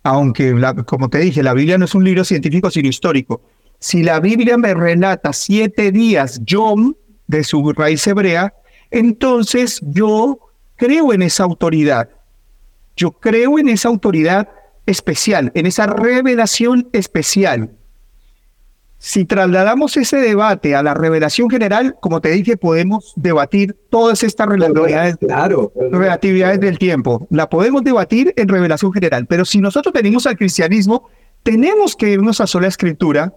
[0.08, 0.54] aunque,
[0.86, 3.42] como te dije, la Biblia no es un libro científico, sino histórico.
[3.78, 6.94] Si la Biblia me relata siete días Yom
[7.26, 8.54] de su raíz hebrea,
[8.90, 10.38] entonces yo
[10.76, 12.08] creo en esa autoridad.
[12.96, 14.48] Yo creo en esa autoridad
[14.86, 17.70] especial, en esa revelación especial.
[19.00, 24.48] Si trasladamos ese debate a la revelación general, como te dije, podemos debatir todas estas
[24.48, 27.26] relatividades, claro, relatividades del tiempo.
[27.30, 31.08] La podemos debatir en revelación general, pero si nosotros venimos al cristianismo,
[31.44, 33.32] tenemos que irnos a sola escritura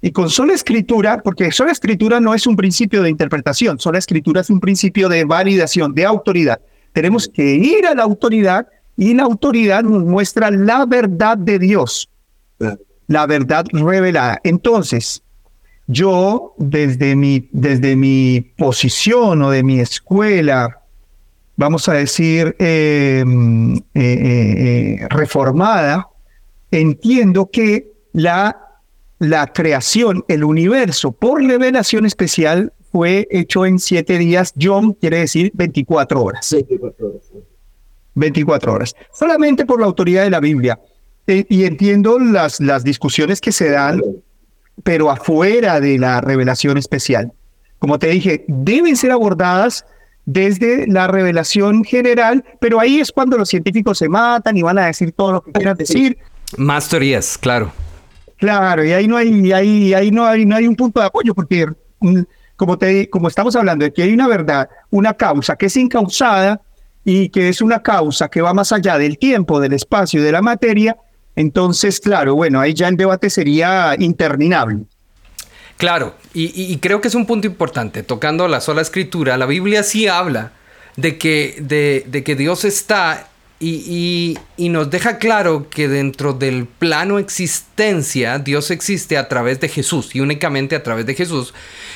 [0.00, 4.40] y con sola escritura, porque sola escritura no es un principio de interpretación, sola escritura
[4.40, 6.58] es un principio de validación, de autoridad.
[6.94, 12.08] Tenemos que ir a la autoridad y la autoridad nos muestra la verdad de Dios,
[13.06, 14.40] la verdad revelada.
[14.44, 15.22] Entonces,
[15.86, 20.82] yo desde mi, desde mi posición o de mi escuela,
[21.56, 26.08] vamos a decir, em, eh, eh, eh, reformada,
[26.70, 28.80] entiendo que la,
[29.18, 34.52] la creación, el universo, por revelación especial, fue hecho en siete días.
[34.60, 36.50] John quiere decir 24 horas.
[36.52, 37.22] 24 horas.
[38.14, 38.94] 24 horas.
[39.12, 40.78] Solamente por la autoridad de la Biblia.
[41.26, 44.00] Y entiendo las, las discusiones que se dan,
[44.82, 47.32] pero afuera de la revelación especial.
[47.78, 49.84] Como te dije, deben ser abordadas
[50.24, 54.86] desde la revelación general, pero ahí es cuando los científicos se matan y van a
[54.86, 56.18] decir todo lo que quieran decir.
[56.56, 57.72] Más teorías, claro.
[58.36, 61.34] Claro, y ahí no hay, ahí, ahí no hay, no hay un punto de apoyo,
[61.34, 61.66] porque
[62.00, 62.22] mm,
[62.56, 66.60] como, te, como estamos hablando de que hay una verdad, una causa que es incausada
[67.04, 70.32] y que es una causa que va más allá del tiempo, del espacio y de
[70.32, 70.96] la materia,
[71.36, 74.84] entonces, claro, bueno, ahí ya el debate sería interminable.
[75.76, 80.06] Claro, y, creo que es un punto importante, tocando la sola escritura, la Biblia sí
[80.06, 80.52] habla
[80.96, 83.26] de que, de, que Dios está
[83.58, 90.14] y, nos deja claro que dentro del plano existencia, Dios existe a través de Jesús
[90.14, 91.52] y únicamente a través de Jesús,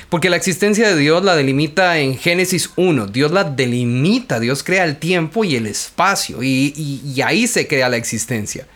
[0.09, 4.84] porque la existencia de Dios la delimita en Génesis 1, Dios la delimita, Dios crea
[4.84, 8.66] el tiempo y el espacio y, ahí se crea la existencia.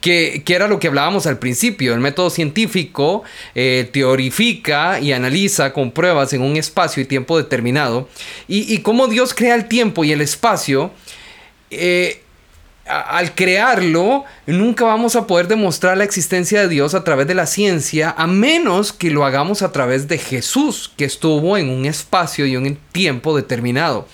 [0.00, 3.24] Que, era lo que hablábamos al principio, el método científico
[3.54, 8.08] eh, teorifica y analiza con pruebas en un espacio y tiempo determinado,
[8.46, 10.92] y, y cómo Dios crea el tiempo y el espacio,
[11.70, 12.22] eh,
[12.86, 17.46] al crearlo, nunca vamos a poder demostrar la existencia de Dios a través de la
[17.46, 22.46] ciencia, a menos que lo hagamos a través de Jesús, que estuvo en un espacio
[22.46, 24.06] y un tiempo determinado.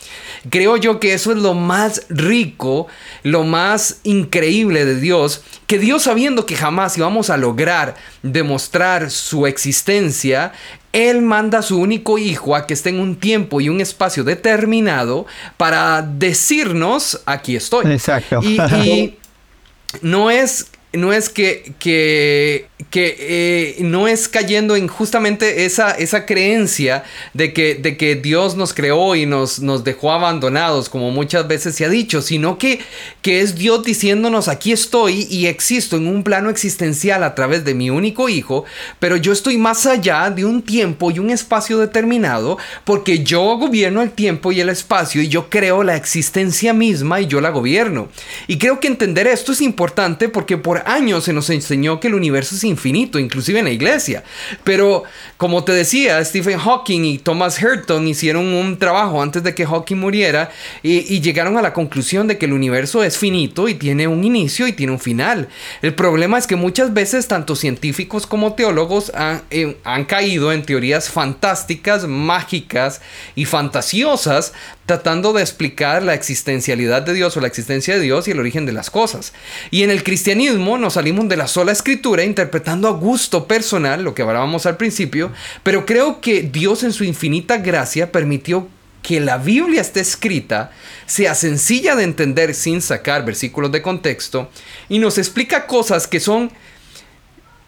[0.48, 2.86] Creo yo que eso es lo más rico,
[3.22, 9.46] lo más increíble de Dios, que Dios sabiendo que jamás íbamos a lograr demostrar su
[9.46, 10.52] existencia,
[10.92, 14.24] él manda a su único hijo a que esté en un tiempo y un espacio
[14.24, 15.26] determinado
[15.56, 17.90] para decirnos, aquí estoy.
[17.90, 18.40] Exacto.
[18.42, 19.18] Y, y
[20.02, 26.26] no es no es que, que, que eh, no es cayendo en justamente esa, esa
[26.26, 31.48] creencia de que, de que Dios nos creó y nos, nos dejó abandonados, como muchas
[31.48, 32.80] veces se ha dicho, sino que,
[33.22, 37.74] que es Dios diciéndonos, aquí estoy y existo en un plano existencial a través de
[37.74, 38.64] mi único hijo,
[38.98, 44.02] pero yo estoy más allá de un tiempo y un espacio determinado, porque yo gobierno
[44.02, 48.08] el tiempo y el espacio y yo creo la existencia misma y yo la gobierno.
[48.46, 52.14] Y creo que entender esto es importante porque por años se nos enseñó que el
[52.14, 54.22] universo es infinito, inclusive en la iglesia.
[54.64, 55.04] Pero
[55.36, 59.96] como te decía, Stephen Hawking y Thomas Herton hicieron un trabajo antes de que Hawking
[59.96, 60.50] muriera
[60.82, 64.66] y, llegaron a la conclusión de que el universo es finito y tiene un inicio
[64.66, 65.48] y tiene un final.
[65.82, 70.62] El problema es que muchas veces tanto científicos como teólogos han, eh, han caído en
[70.62, 73.00] teorías fantásticas, mágicas
[73.34, 74.52] y fantasiosas
[74.86, 78.66] tratando de explicar la existencialidad de Dios o la existencia de Dios y el origen
[78.66, 79.32] de las cosas.
[79.70, 84.14] Y en el cristianismo nos salimos de la sola escritura interpretando a gusto personal, lo
[84.14, 88.68] que hablábamos al principio, pero creo que Dios en su infinita gracia permitió
[89.02, 90.70] que la Biblia esté escrita,
[91.06, 94.50] sea sencilla de entender sin sacar versículos de contexto,
[94.88, 96.52] y nos explica cosas que son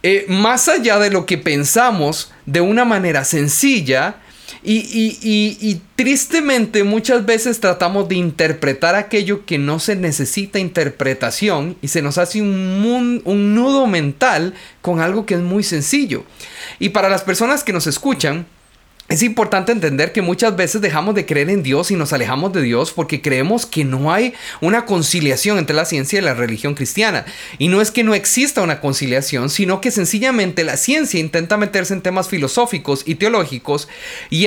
[0.02, 4.16] eh, más allá de lo que pensamos de una manera sencilla,
[4.64, 12.02] y, tristemente muchas veces tratamos de interpretar aquello que no se necesita interpretación y se
[12.02, 16.24] nos hace un, un nudo mental con algo que es muy sencillo.
[16.78, 18.46] Y para las personas que nos escuchan,
[19.10, 22.62] es importante entender que muchas veces dejamos de creer en Dios y nos alejamos de
[22.62, 24.32] Dios porque creemos que no hay
[24.62, 27.26] una conciliación entre la ciencia y la religión cristiana.
[27.58, 31.92] Y no es que no exista una conciliación, sino que sencillamente la ciencia intenta meterse
[31.92, 33.88] en temas filosóficos y teológicos
[34.30, 34.46] y,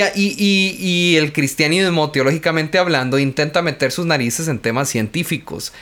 [1.16, 5.72] el cristianismo, teológicamente hablando, intenta meter sus narices en temas científicos.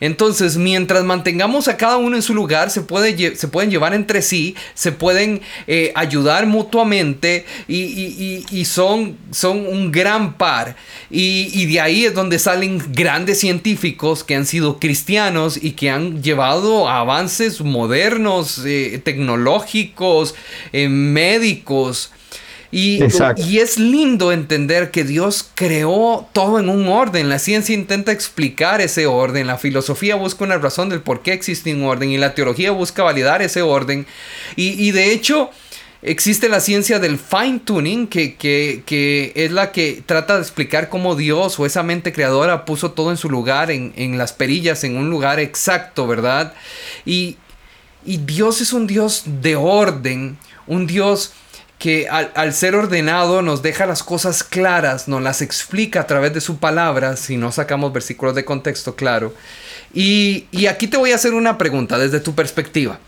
[0.00, 4.20] Entonces, mientras mantengamos a cada uno en su lugar, se, puede, se pueden llevar entre
[4.20, 10.76] sí, se pueden eh, ayudar mutuamente y y, son, son un gran par.
[11.10, 16.22] Y, de ahí es donde salen grandes científicos que han sido cristianos y que han
[16.22, 20.34] llevado avances modernos, eh, tecnológicos,
[20.72, 22.12] eh, médicos.
[22.72, 22.98] Y,
[23.36, 27.28] y, es lindo entender que Dios creó todo en un orden.
[27.28, 29.46] La ciencia intenta explicar ese orden.
[29.46, 32.10] La filosofía busca una razón del por qué existe un orden.
[32.10, 34.06] Y la teología busca validar ese orden.
[34.56, 35.50] Y, y de hecho,
[36.06, 41.16] existe la ciencia del fine tuning, que, que, es la que trata de explicar cómo
[41.16, 44.96] Dios o esa mente creadora puso todo en su lugar, en, en las perillas, en
[44.96, 46.54] un lugar exacto, ¿verdad?
[47.04, 47.36] Y,
[48.04, 50.38] y Dios es un Dios de orden,
[50.68, 51.32] un Dios
[51.78, 56.40] que al, ser ordenado nos deja las cosas claras, nos las explica a través de
[56.40, 59.34] su palabra, si no sacamos versículos de contexto, claro.
[59.92, 62.98] Y, y aquí te voy a hacer una pregunta desde tu perspectiva.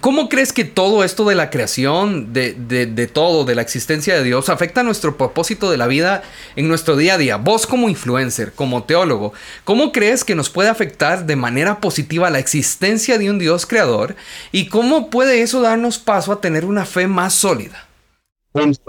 [0.00, 4.22] ¿Cómo crees que todo esto de la creación, de, de, todo, de la existencia de
[4.22, 6.22] Dios, afecta nuestro propósito de la vida
[6.56, 7.36] en nuestro día a día?
[7.38, 9.32] Vos como influencer, como teólogo,
[9.64, 14.14] ¿cómo crees que nos puede afectar de manera positiva la existencia de un Dios creador?
[14.52, 17.88] ¿Y cómo puede eso darnos paso a tener una fe más sólida?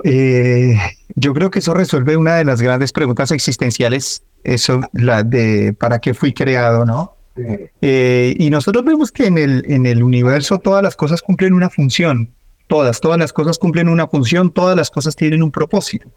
[0.03, 0.77] Eh,
[1.15, 5.99] yo creo que eso resuelve una de las grandes preguntas existenciales, eso, la de para
[5.99, 7.18] qué fui creado, ¿no?
[7.81, 11.69] Eh, y nosotros vemos que en el, en el universo todas las cosas cumplen una
[11.69, 12.33] función,
[12.67, 16.09] todas, todas las cosas cumplen una función, todas las cosas tienen un propósito.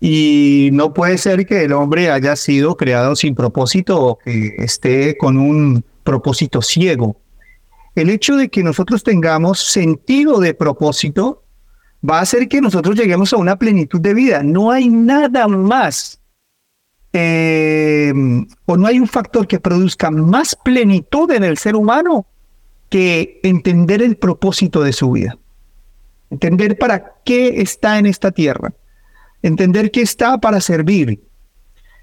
[0.00, 5.16] Y no puede ser que el hombre haya sido creado sin propósito o que esté
[5.16, 7.16] con un propósito ciego.
[7.94, 11.44] El hecho de que nosotros tengamos sentido de propósito
[12.08, 14.42] va a hacer que nosotros lleguemos a una plenitud de vida.
[14.42, 16.20] No hay nada más
[17.16, 18.12] eh,
[18.66, 22.26] o no hay un factor que produzca más plenitud en el ser humano
[22.90, 25.38] que entender el propósito de su vida.
[26.30, 28.72] Entender para qué está en esta tierra.
[29.42, 31.20] Entender que está para servir.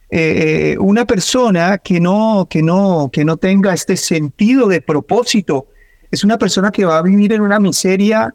[0.09, 5.67] Eh, una persona que no, que, no, que no tenga este sentido de propósito
[6.09, 8.33] es una persona que va a vivir en una miseria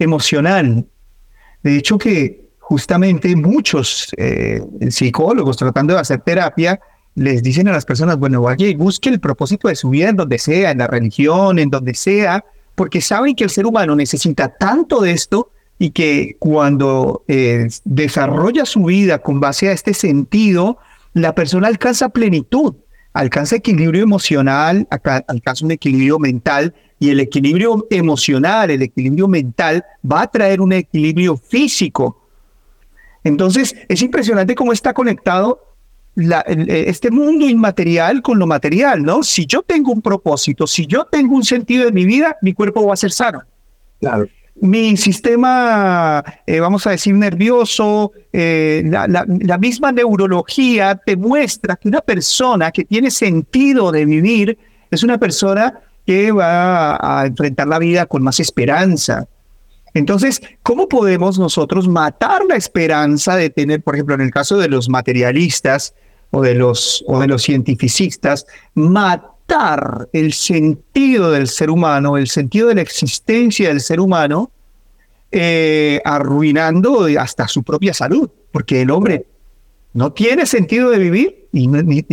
[0.00, 0.84] emocional.
[1.62, 4.60] De hecho que justamente muchos eh,
[4.90, 6.78] psicólogos tratando de hacer terapia
[7.14, 10.16] les dicen a las personas, bueno, vaya y busque el propósito de su vida en
[10.16, 12.44] donde sea, en la religión, en donde sea,
[12.74, 18.66] porque saben que el ser humano necesita tanto de esto y que cuando eh, desarrolla
[18.66, 20.76] su vida con base a este sentido,
[21.14, 22.74] la persona alcanza plenitud,
[23.14, 24.86] alcanza equilibrio emocional,
[25.26, 30.74] alcanza un equilibrio mental y el equilibrio emocional, el equilibrio mental va a traer un
[30.74, 32.27] equilibrio físico
[33.28, 35.68] entonces, es impresionante cómo está conectado
[36.66, 39.22] este mundo inmaterial con lo material, ¿no?
[39.22, 42.84] Si yo tengo un propósito, si yo tengo un sentido de mi vida, mi cuerpo
[42.84, 43.42] va a ser sano.
[44.00, 44.26] Claro.
[44.60, 52.00] Mi sistema, eh, vamos a decir, nervioso, eh, la, misma neurología te muestra que una
[52.00, 54.58] persona que tiene sentido de vivir
[54.90, 59.28] es una persona que va a enfrentar la vida con más esperanza,
[59.94, 64.68] entonces, ¿cómo podemos nosotros matar la esperanza de tener, por ejemplo, en el caso de
[64.68, 65.94] los materialistas
[66.30, 72.68] o de los, o de los cientificistas, matar el sentido del ser humano, el sentido
[72.68, 74.50] de la existencia del ser humano,
[75.30, 78.30] eh, arruinando hasta su propia salud?
[78.52, 79.26] Porque el hombre
[79.94, 81.68] no tiene sentido de vivir y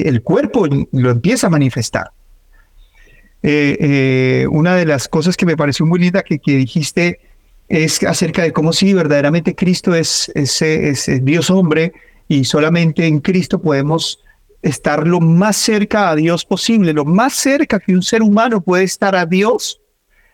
[0.07, 2.11] el cuerpo lo empieza a manifestar.
[3.43, 7.19] Eh, eh, una de las cosas que me pareció muy linda que, que dijiste
[7.68, 11.93] es acerca de cómo si verdaderamente Cristo es, es, Dios hombre
[12.28, 14.20] y solamente en Cristo podemos
[14.61, 18.84] estar lo más cerca a Dios posible, lo más cerca que un ser humano puede
[18.84, 19.82] estar a Dios.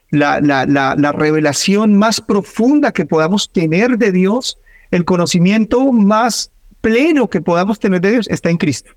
[0.10, 4.58] La, la revelación más profunda que podamos tener de Dios,
[4.90, 6.52] el conocimiento más
[6.82, 8.92] pleno que podamos tener de Dios está en Cristo.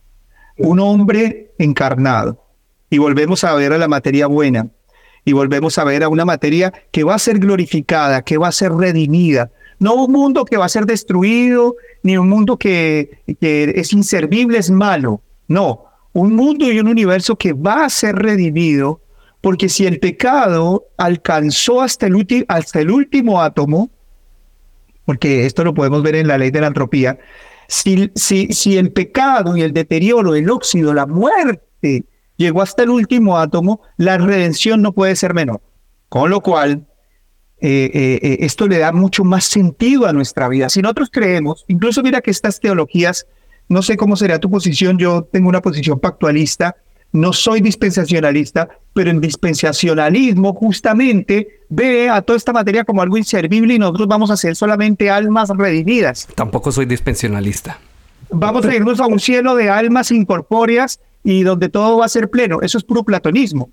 [0.57, 2.45] Un hombre encarnado.
[2.91, 4.69] Y volvemos a ver a la materia buena
[5.25, 8.53] y volvemos a ver a una materia que va a ser glorificada, que va a
[8.53, 9.51] ser redimida.
[9.79, 14.59] No un mundo que va a ser destruido, ni un mundo que, que es inservible,
[14.59, 15.23] es malo.
[15.49, 19.01] No, un mundo y un universo que va a ser redimido,
[19.41, 23.91] porque si el pecado alcanzó hasta el, hasta el último átomo,
[25.05, 27.19] porque esto lo podemos ver en la ley de la entropía,
[27.69, 32.05] si, si, si el pecado y el deterioro, el óxido, la muerte
[32.37, 35.61] llegó hasta el último átomo, la redención no puede ser menor.
[36.09, 36.87] Con lo cual,
[37.61, 40.69] eh, eh, eh, esto le da mucho más sentido a nuestra vida.
[40.69, 43.27] Si nosotros creemos, incluso mira que estas teologías,
[43.69, 46.77] no sé cómo será tu posición, yo tengo una posición pactualista,
[47.13, 53.75] no soy dispensacionalista, pero en dispensacionalismo justamente ve a toda esta materia como algo inservible
[53.75, 56.27] y nosotros vamos a ser solamente almas redimidas.
[56.35, 57.79] Tampoco soy dispensacionalista.
[58.31, 62.31] Vamos a irnos a un cielo de almas incorpóreas y donde todo va a ser
[62.31, 62.61] pleno.
[62.63, 63.71] Eso es puro platonismo.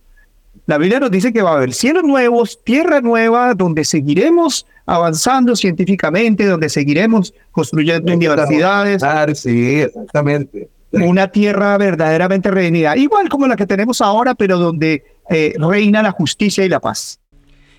[0.66, 5.56] La Biblia nos dice que va a haber cielos nuevos, tierra nueva, donde seguiremos avanzando
[5.56, 9.04] científicamente, donde seguiremos construyendo universidades.
[9.40, 10.70] Sí, exactamente.
[10.92, 16.12] Una tierra verdaderamente redimida, igual como la que tenemos ahora, pero donde eh, reina la
[16.12, 17.20] justicia y la paz.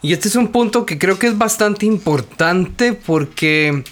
[0.00, 3.82] Y este es un punto que creo que es bastante importante porque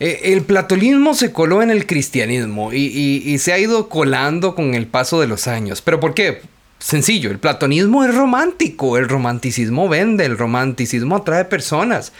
[0.00, 4.86] eh, el platonismo se coló en el cristianismo y, se ha ido colando con el
[4.86, 5.82] paso de los años.
[5.82, 6.42] ¿Pero por qué?
[6.78, 12.12] Sencillo, el platonismo es romántico, el romanticismo vende, el romanticismo atrae personas.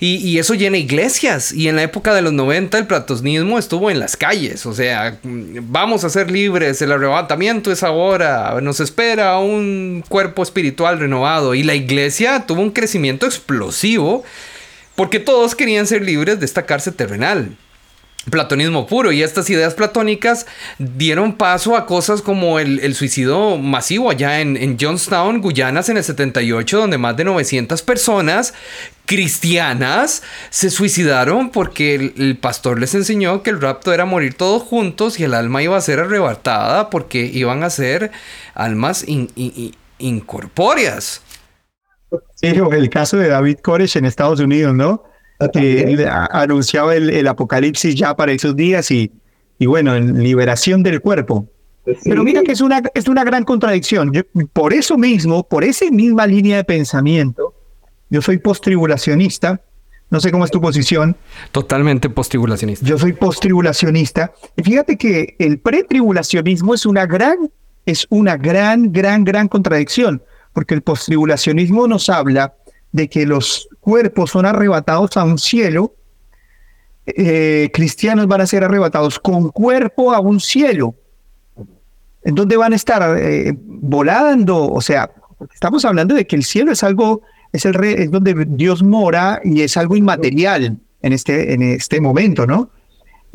[0.00, 1.52] Y, eso llena iglesias.
[1.52, 4.66] Y en la época de los 90 el platonismo estuvo en las calles.
[4.66, 10.98] O sea, vamos a ser libres, el arrebatamiento es ahora, nos espera un cuerpo espiritual
[10.98, 11.54] renovado.
[11.54, 14.24] Y la iglesia tuvo un crecimiento explosivo
[14.96, 17.56] porque todos querían ser libres de esta cárcel terrenal.
[18.30, 20.46] Platonismo puro y estas ideas platónicas
[20.78, 26.04] dieron paso a cosas como el, suicidio masivo allá en, en, Johnstown, Guyanas en el
[26.04, 28.54] 78, donde más de 900 personas
[29.04, 35.20] cristianas se suicidaron porque el, pastor les enseñó que el rapto era morir todos juntos
[35.20, 38.10] y el alma iba a ser arrebatada porque iban a ser
[38.54, 39.04] almas
[39.98, 41.20] incorpóreas.
[42.34, 45.02] Sí, el caso de David Koresh en Estados Unidos, ¿no?
[45.52, 49.12] Que anunciaba el, apocalipsis ya para esos días y,
[49.58, 51.48] y bueno, en liberación del cuerpo.
[52.04, 54.12] Pero mira que es una, es una gran contradicción.
[54.52, 57.54] por eso mismo, por esa misma línea de pensamiento,
[58.10, 59.60] yo soy postribulacionista.
[60.10, 61.16] No sé cómo es tu posición.
[61.50, 62.86] Totalmente postribulacionista.
[62.86, 64.32] Yo soy postribulacionista.
[64.56, 67.50] Y fíjate que el pretribulacionismo es una gran,
[67.84, 70.22] es una gran, gran, gran contradicción
[70.54, 72.54] porque el postribulacionismo nos habla
[72.92, 75.94] de que los cuerpos son arrebatados a un cielo,
[77.06, 80.94] eh, cristianos van a ser arrebatados con cuerpo a un cielo,
[82.22, 85.10] en donde van a estar eh, volando, o sea,
[85.52, 87.20] estamos hablando de que el cielo es algo,
[87.52, 92.46] es el es donde Dios mora y es algo inmaterial en este, en este momento,
[92.46, 92.70] ¿no?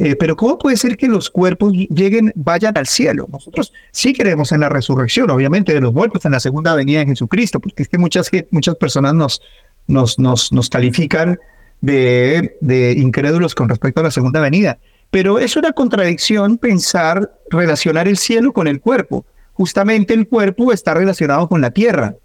[0.02, 3.28] Eh, pero ¿cómo puede ser que los cuerpos lleguen, vayan al cielo?
[3.30, 7.08] Nosotros sí creemos en la resurrección, obviamente, de los muertos, en la segunda venida de
[7.08, 9.42] Jesucristo, porque es que muchas, muchas personas nos,
[9.88, 11.38] nos, nos, nos califican
[11.82, 14.80] de, de incrédulos con respecto a la segunda venida.
[15.12, 19.26] Pero es una contradicción pensar, relacionar el cielo con el cuerpo.
[19.52, 22.16] Justamente el cuerpo está relacionado con la tierra.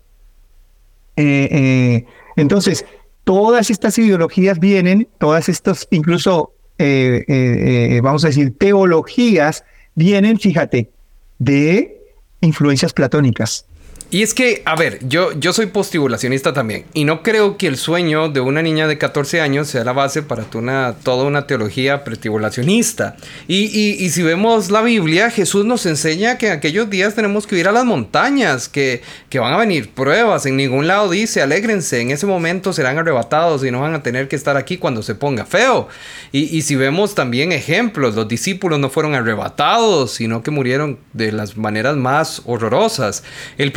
[1.17, 2.07] Eh, eh,
[2.37, 2.87] entonces,
[3.25, 9.65] todas estas ideologías vienen, todas estas, incluso eh, eh, eh, vamos a decir, teologías
[9.95, 10.91] vienen, fíjate,
[11.39, 12.01] de
[12.41, 13.67] influencias platónicas.
[14.15, 16.85] Y es que, a ver, yo, yo soy postibulacionista también.
[16.95, 20.23] Y no creo que el sueño de una niña de 14 años sea la base
[20.23, 23.17] para una, toda una teología pretibulacionista.
[23.49, 27.59] Y, y, si vemos la Biblia, Jesús nos enseña que en aquellos días tenemos que
[27.59, 30.47] ir a las montañas, que, que van a venir pruebas.
[30.47, 34.29] En ningún lado dice, alégrense, en ese momento serán arrebatados y no van a tener
[34.29, 35.89] que estar aquí cuando se ponga feo.
[36.31, 41.33] Y, y si vemos también ejemplos, los discípulos no fueron arrebatados, sino que murieron de
[41.33, 43.25] las maneras más horrorosas.
[43.59, 43.73] El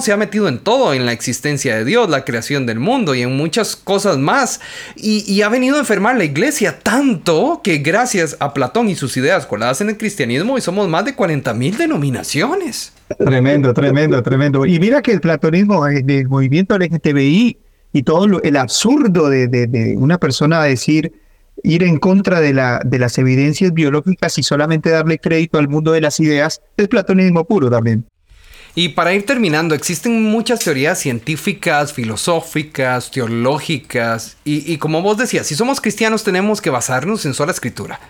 [0.00, 3.22] se ha metido en todo, en la existencia de Dios, la creación del mundo y
[3.22, 4.60] en muchas cosas más.
[4.96, 9.46] Y, ha venido a enfermar la iglesia tanto que gracias a Platón y sus ideas
[9.46, 12.92] coladas en el cristianismo, hoy somos más de 40 mil denominaciones.
[13.18, 14.64] Tremendo, tremendo, tremendo.
[14.66, 17.58] Y mira que el platonismo, el eh, movimiento LGTBI
[17.92, 21.12] y todo el absurdo de, una persona decir
[21.62, 22.52] ir en contra de,
[22.84, 27.44] de las evidencias biológicas y solamente darle crédito al mundo de las ideas, es platonismo
[27.44, 28.04] puro también.
[28.76, 35.54] Y para ir terminando, existen muchas teorías científicas, filosóficas, teológicas, y, como vos decías, si
[35.54, 38.00] somos cristianos tenemos que basarnos en sola escritura.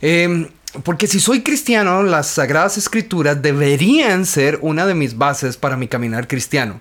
[0.00, 0.48] Em,
[0.82, 5.86] porque si soy cristiano, las sagradas escrituras deberían ser una de mis bases para mi
[5.86, 6.80] caminar cristiano.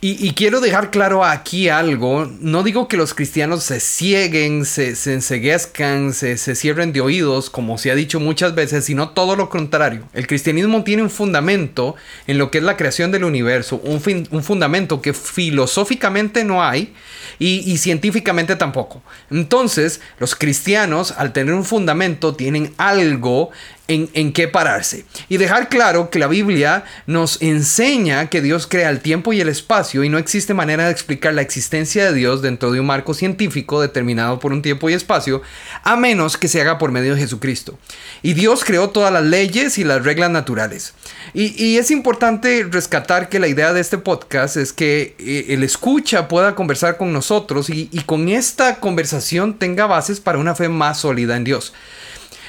[0.00, 2.30] Y, quiero dejar claro aquí algo.
[2.38, 7.50] No digo que los cristianos se cieguen, se, se enseguezcan, se, se, cierren de oídos,
[7.50, 10.04] como se ha dicho muchas veces, sino todo lo contrario.
[10.12, 11.96] El cristianismo tiene un fundamento
[12.28, 16.94] en lo que es la creación del universo, un, un fundamento que filosóficamente no hay
[17.40, 19.02] y, y científicamente tampoco.
[19.32, 23.50] Entonces, los cristianos, al tener un fundamento, tienen algo
[23.88, 25.04] en, qué pararse.
[25.28, 29.48] Y dejar claro que la Biblia nos enseña que Dios crea el tiempo y el
[29.48, 33.14] espacio y no existe manera de explicar la existencia de Dios dentro de un marco
[33.14, 35.40] científico determinado por un tiempo y espacio,
[35.82, 37.78] a menos que se haga por medio de Jesucristo.
[38.22, 40.92] Y Dios creó todas las leyes y las reglas naturales.
[41.32, 46.26] Y, es importante rescatar que la idea de este podcast es que eh, el escucha
[46.26, 51.36] pueda conversar con nosotros y con esta conversación tenga bases para una fe más sólida
[51.36, 51.72] en Dios.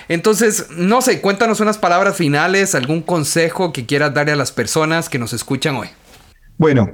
[0.10, 5.07] Entonces, no sé, cuéntanos unas palabras finales, algún consejo que quieras darle a las personas
[5.07, 5.88] que nos escuchan hoy.
[6.57, 6.89] Bueno,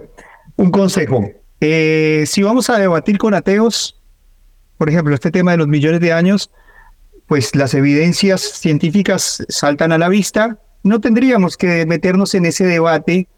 [0.58, 1.24] un consejo.
[1.62, 4.02] Eh, si vamos a debatir con ateos,
[4.78, 6.52] por ejemplo, este tema de los millones de años,
[7.26, 10.60] pues las evidencias científicas saltan a la vista.
[10.84, 13.30] No tendríamos que meternos en ese debate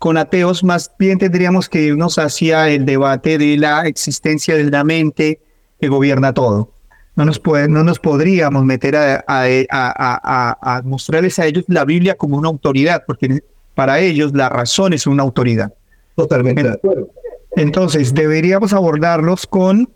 [0.00, 4.82] con ateos, más bien tendríamos que irnos hacia el debate de la existencia de la
[4.82, 5.40] mente
[5.80, 6.79] que gobierna todo
[7.20, 12.38] no nos, puede, no nos podríamos meter a, a, mostrarles a ellos la Biblia como
[12.38, 13.42] una autoridad, porque
[13.74, 15.70] para ellos la razón es una autoridad.
[16.16, 17.10] Totalmente de acuerdo.
[17.56, 19.90] Entonces, deberíamos abordarlos con,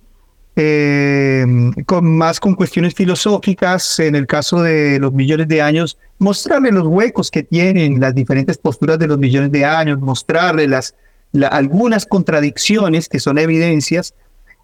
[0.54, 1.46] eh,
[1.86, 6.86] con más con cuestiones filosóficas, en el caso de los millones de años, mostrarles los
[6.86, 10.94] huecos que tienen las diferentes posturas de los millones de años, mostrarles las,
[11.50, 14.12] algunas contradicciones que son evidencias,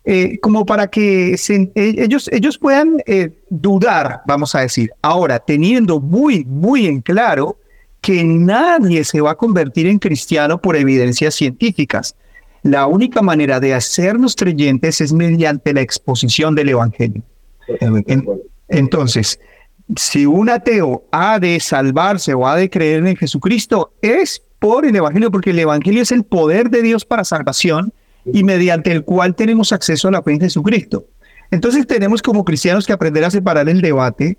[0.05, 4.91] eh, como para que eh, ellos, ellos puedan eh, dudar, vamos a decir.
[5.03, 7.59] Ahora, teniendo muy, muy en claro
[8.01, 12.17] que nadie se va a convertir en cristiano por evidencias científicas.
[12.63, 17.23] La única manera de hacernos creyentes es mediante la exposición del Evangelio.
[18.69, 19.39] entonces,
[19.97, 24.97] si un ateo ha de salvarse o ha de creer en Jesucristo, es por el
[24.97, 27.93] Evangelio, porque el Evangelio es el poder de Dios para salvación
[28.25, 31.07] y mediante el cual tenemos acceso a la fe en Jesucristo.
[31.51, 34.39] Entonces tenemos como cristianos que aprender a separar el debate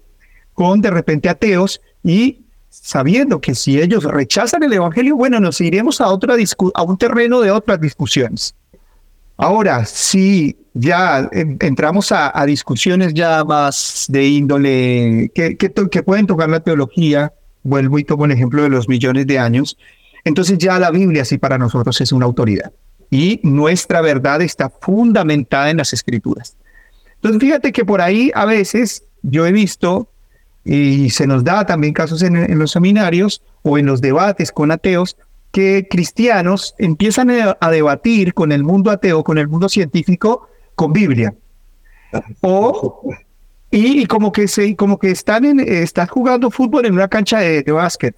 [0.53, 5.99] con de repente ateos y sabiendo que si ellos rechazan el Evangelio, bueno, nos iremos
[5.99, 6.35] a, otra
[6.73, 8.55] a un terreno de otras discusiones.
[9.35, 16.49] Ahora, si ya entramos a, discusiones ya más de índole que, que, que pueden tocar
[16.49, 19.77] la teología, vuelvo y tomo el ejemplo de los millones de años,
[20.23, 22.71] entonces ya la Biblia sí para nosotros es una autoridad
[23.11, 26.55] y nuestra verdad está fundamentada en las escrituras.
[27.15, 30.09] Entonces, fíjate que por ahí a veces yo he visto,
[30.63, 35.17] y se nos da también casos en, los seminarios o en los debates con ateos,
[35.51, 41.35] que cristianos empiezan a, debatir con el mundo ateo, con el mundo científico, con Biblia.
[42.39, 43.13] O,
[43.69, 48.15] y, como que, se, como que están, en, jugando fútbol en una cancha de, básquet.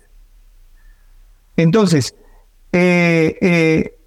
[1.58, 2.16] Entonces,
[2.72, 3.98] eh, eh,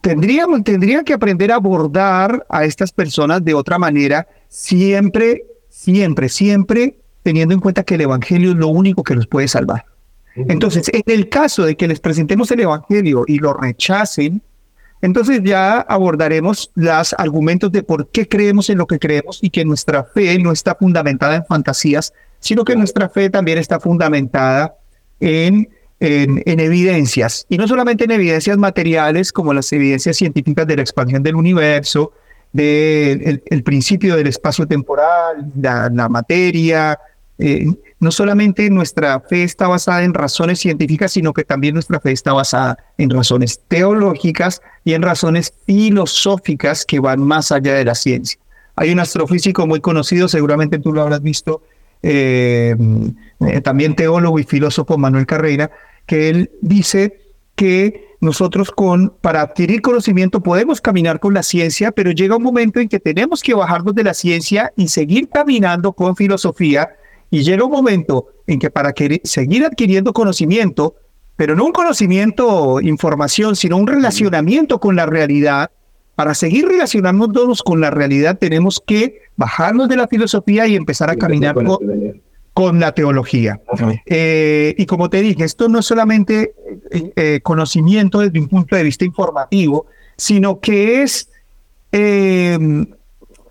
[0.00, 6.98] tendríamos, tendría que aprender a abordar a estas personas de otra manera, siempre, siempre, siempre
[7.22, 9.84] teniendo en cuenta que el Evangelio es lo único que los puede salvar.
[10.34, 14.42] Entonces, en el caso de que les presentemos el Evangelio y lo rechacen,
[15.02, 19.64] entonces ya abordaremos los argumentos de por qué creemos en lo que creemos y que
[19.64, 24.76] nuestra fe no está fundamentada en fantasías, sino que nuestra fe también está fundamentada
[25.20, 25.68] en
[26.04, 31.22] en, evidencias, y no solamente en evidencias materiales como las evidencias científicas de la expansión
[31.22, 32.12] del universo,
[32.52, 36.98] del el principio del espacio temporal, la, materia.
[37.38, 37.66] Eh,
[38.00, 42.32] no solamente nuestra fe está basada en razones científicas, sino que también nuestra fe está
[42.32, 48.40] basada en razones teológicas y en razones filosóficas que van más allá de la ciencia.
[48.74, 51.62] Hay un astrofísico muy conocido, seguramente tú lo habrás visto,
[52.02, 52.74] eh,
[53.46, 55.70] eh, también teólogo y filósofo Manuel Carreira,
[56.06, 57.18] que él dice
[57.54, 62.80] que nosotros con para adquirir conocimiento podemos caminar con la ciencia, pero llega un momento
[62.80, 66.90] en que tenemos que bajarnos de la ciencia y seguir caminando con filosofía.
[67.30, 68.94] Y llega un momento en que para
[69.24, 70.94] seguir adquiriendo conocimiento,
[71.34, 75.70] pero no un conocimiento, información, sino un relacionamiento con la realidad,
[76.14, 81.16] para seguir relacionándonos con la realidad tenemos que bajarnos de la filosofía y empezar a
[81.16, 81.78] caminar con,
[82.54, 83.60] con la teología.
[84.06, 86.54] Eh, y como te dije, esto no es solamente
[86.90, 89.86] eh, eh, conocimiento desde un punto de vista informativo,
[90.16, 91.28] sino que es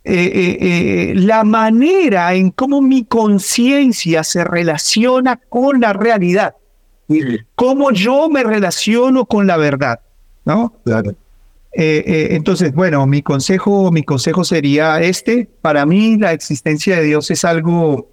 [0.03, 6.55] la manera en cómo mi conciencia se relaciona con la realidad,
[7.55, 9.99] cómo yo me relaciono con la verdad,
[10.45, 10.73] ¿no?
[11.73, 15.47] entonces, bueno, mi consejo, mi consejo sería este.
[15.61, 18.11] Para mí, la existencia de Dios es algo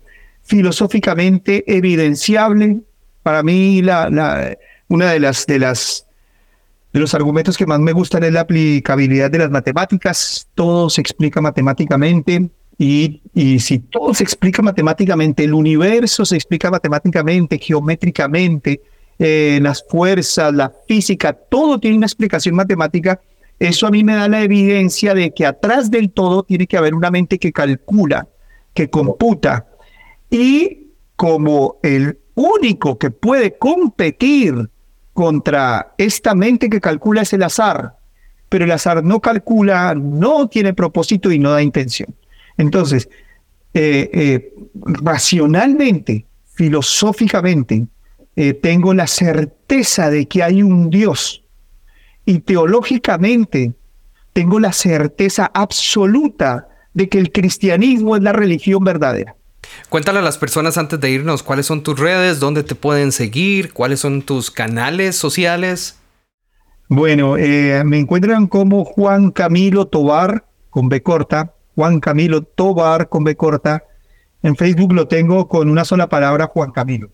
[0.49, 2.81] filosóficamente evidenciable.
[3.23, 4.57] Para mí, la,
[4.89, 6.07] una de las, de las
[6.93, 10.49] de los argumentos que más me gustan es la aplicabilidad de las matemáticas.
[10.55, 12.49] Todo se explica matemáticamente.
[12.79, 18.81] Y, y si todo se explica matemáticamente, el universo se explica matemáticamente, geométricamente,
[19.19, 23.21] eh, las fuerzas, la física, todo tiene una explicación matemática.
[23.59, 26.95] Eso a mí me da la evidencia de que atrás del todo tiene que haber
[26.95, 28.29] una mente que calcula,
[28.73, 29.67] que computa.
[30.31, 34.71] Y como el único que puede competir
[35.13, 37.97] contra esta mente que calcula es el azar,
[38.49, 42.15] pero el azar no calcula, no tiene propósito y no da intención.
[42.57, 43.09] Entonces,
[43.75, 44.55] eh, eh,
[44.85, 47.87] racionalmente, filosóficamente,
[48.37, 51.45] eh, tengo la certeza de que hay un Dios
[52.25, 53.73] y teológicamente
[54.33, 59.35] tengo la certeza absoluta de que el cristianismo es la religión verdadera.
[59.89, 63.73] Cuéntale a las personas antes de irnos cuáles son tus redes, dónde te pueden seguir,
[63.73, 65.99] cuáles son tus canales sociales.
[66.89, 67.35] Bueno,
[67.85, 73.85] me encuentran como Juan Camilo Tobar con B corta, Juan Camilo Tobar con B corta.
[74.43, 77.11] En Facebook lo tengo con una sola palabra, Juan Camilo.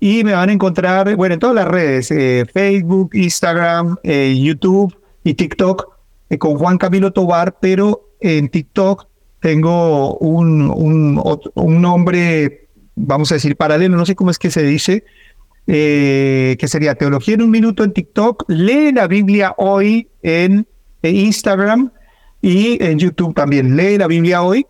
[0.00, 4.96] Y me van a encontrar, bueno, en todas las redes, eh, Facebook, Instagram, eh, YouTube
[5.22, 5.86] y TikTok,
[6.28, 9.06] eh, con Juan Camilo Tobar, pero en TikTok
[9.42, 11.20] tengo un, un,
[11.54, 15.04] un, nombre, vamos a decir, paralelo, no sé cómo es que se dice,
[15.66, 20.66] que sería Teología en un Minuto en TikTok, lee la Biblia hoy en
[21.02, 21.90] Instagram
[22.42, 23.76] y en YouTube también.
[23.76, 24.66] Lee la Biblia hoy.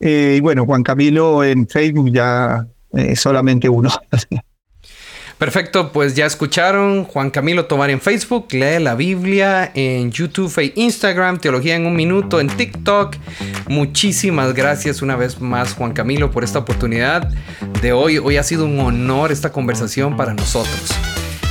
[0.00, 3.90] Eh, y bueno, Juan Camilo en Facebook ya eh, solamente uno.
[5.38, 10.72] Perfecto, pues ya escucharon Juan Camilo Tomar en Facebook, lee la Biblia en YouTube e
[10.74, 13.14] Instagram, Teología en un Minuto en TikTok.
[13.68, 17.30] Muchísimas gracias una vez más Juan Camilo por esta oportunidad
[17.80, 18.18] de hoy.
[18.18, 20.90] Hoy ha sido un honor esta conversación para nosotros.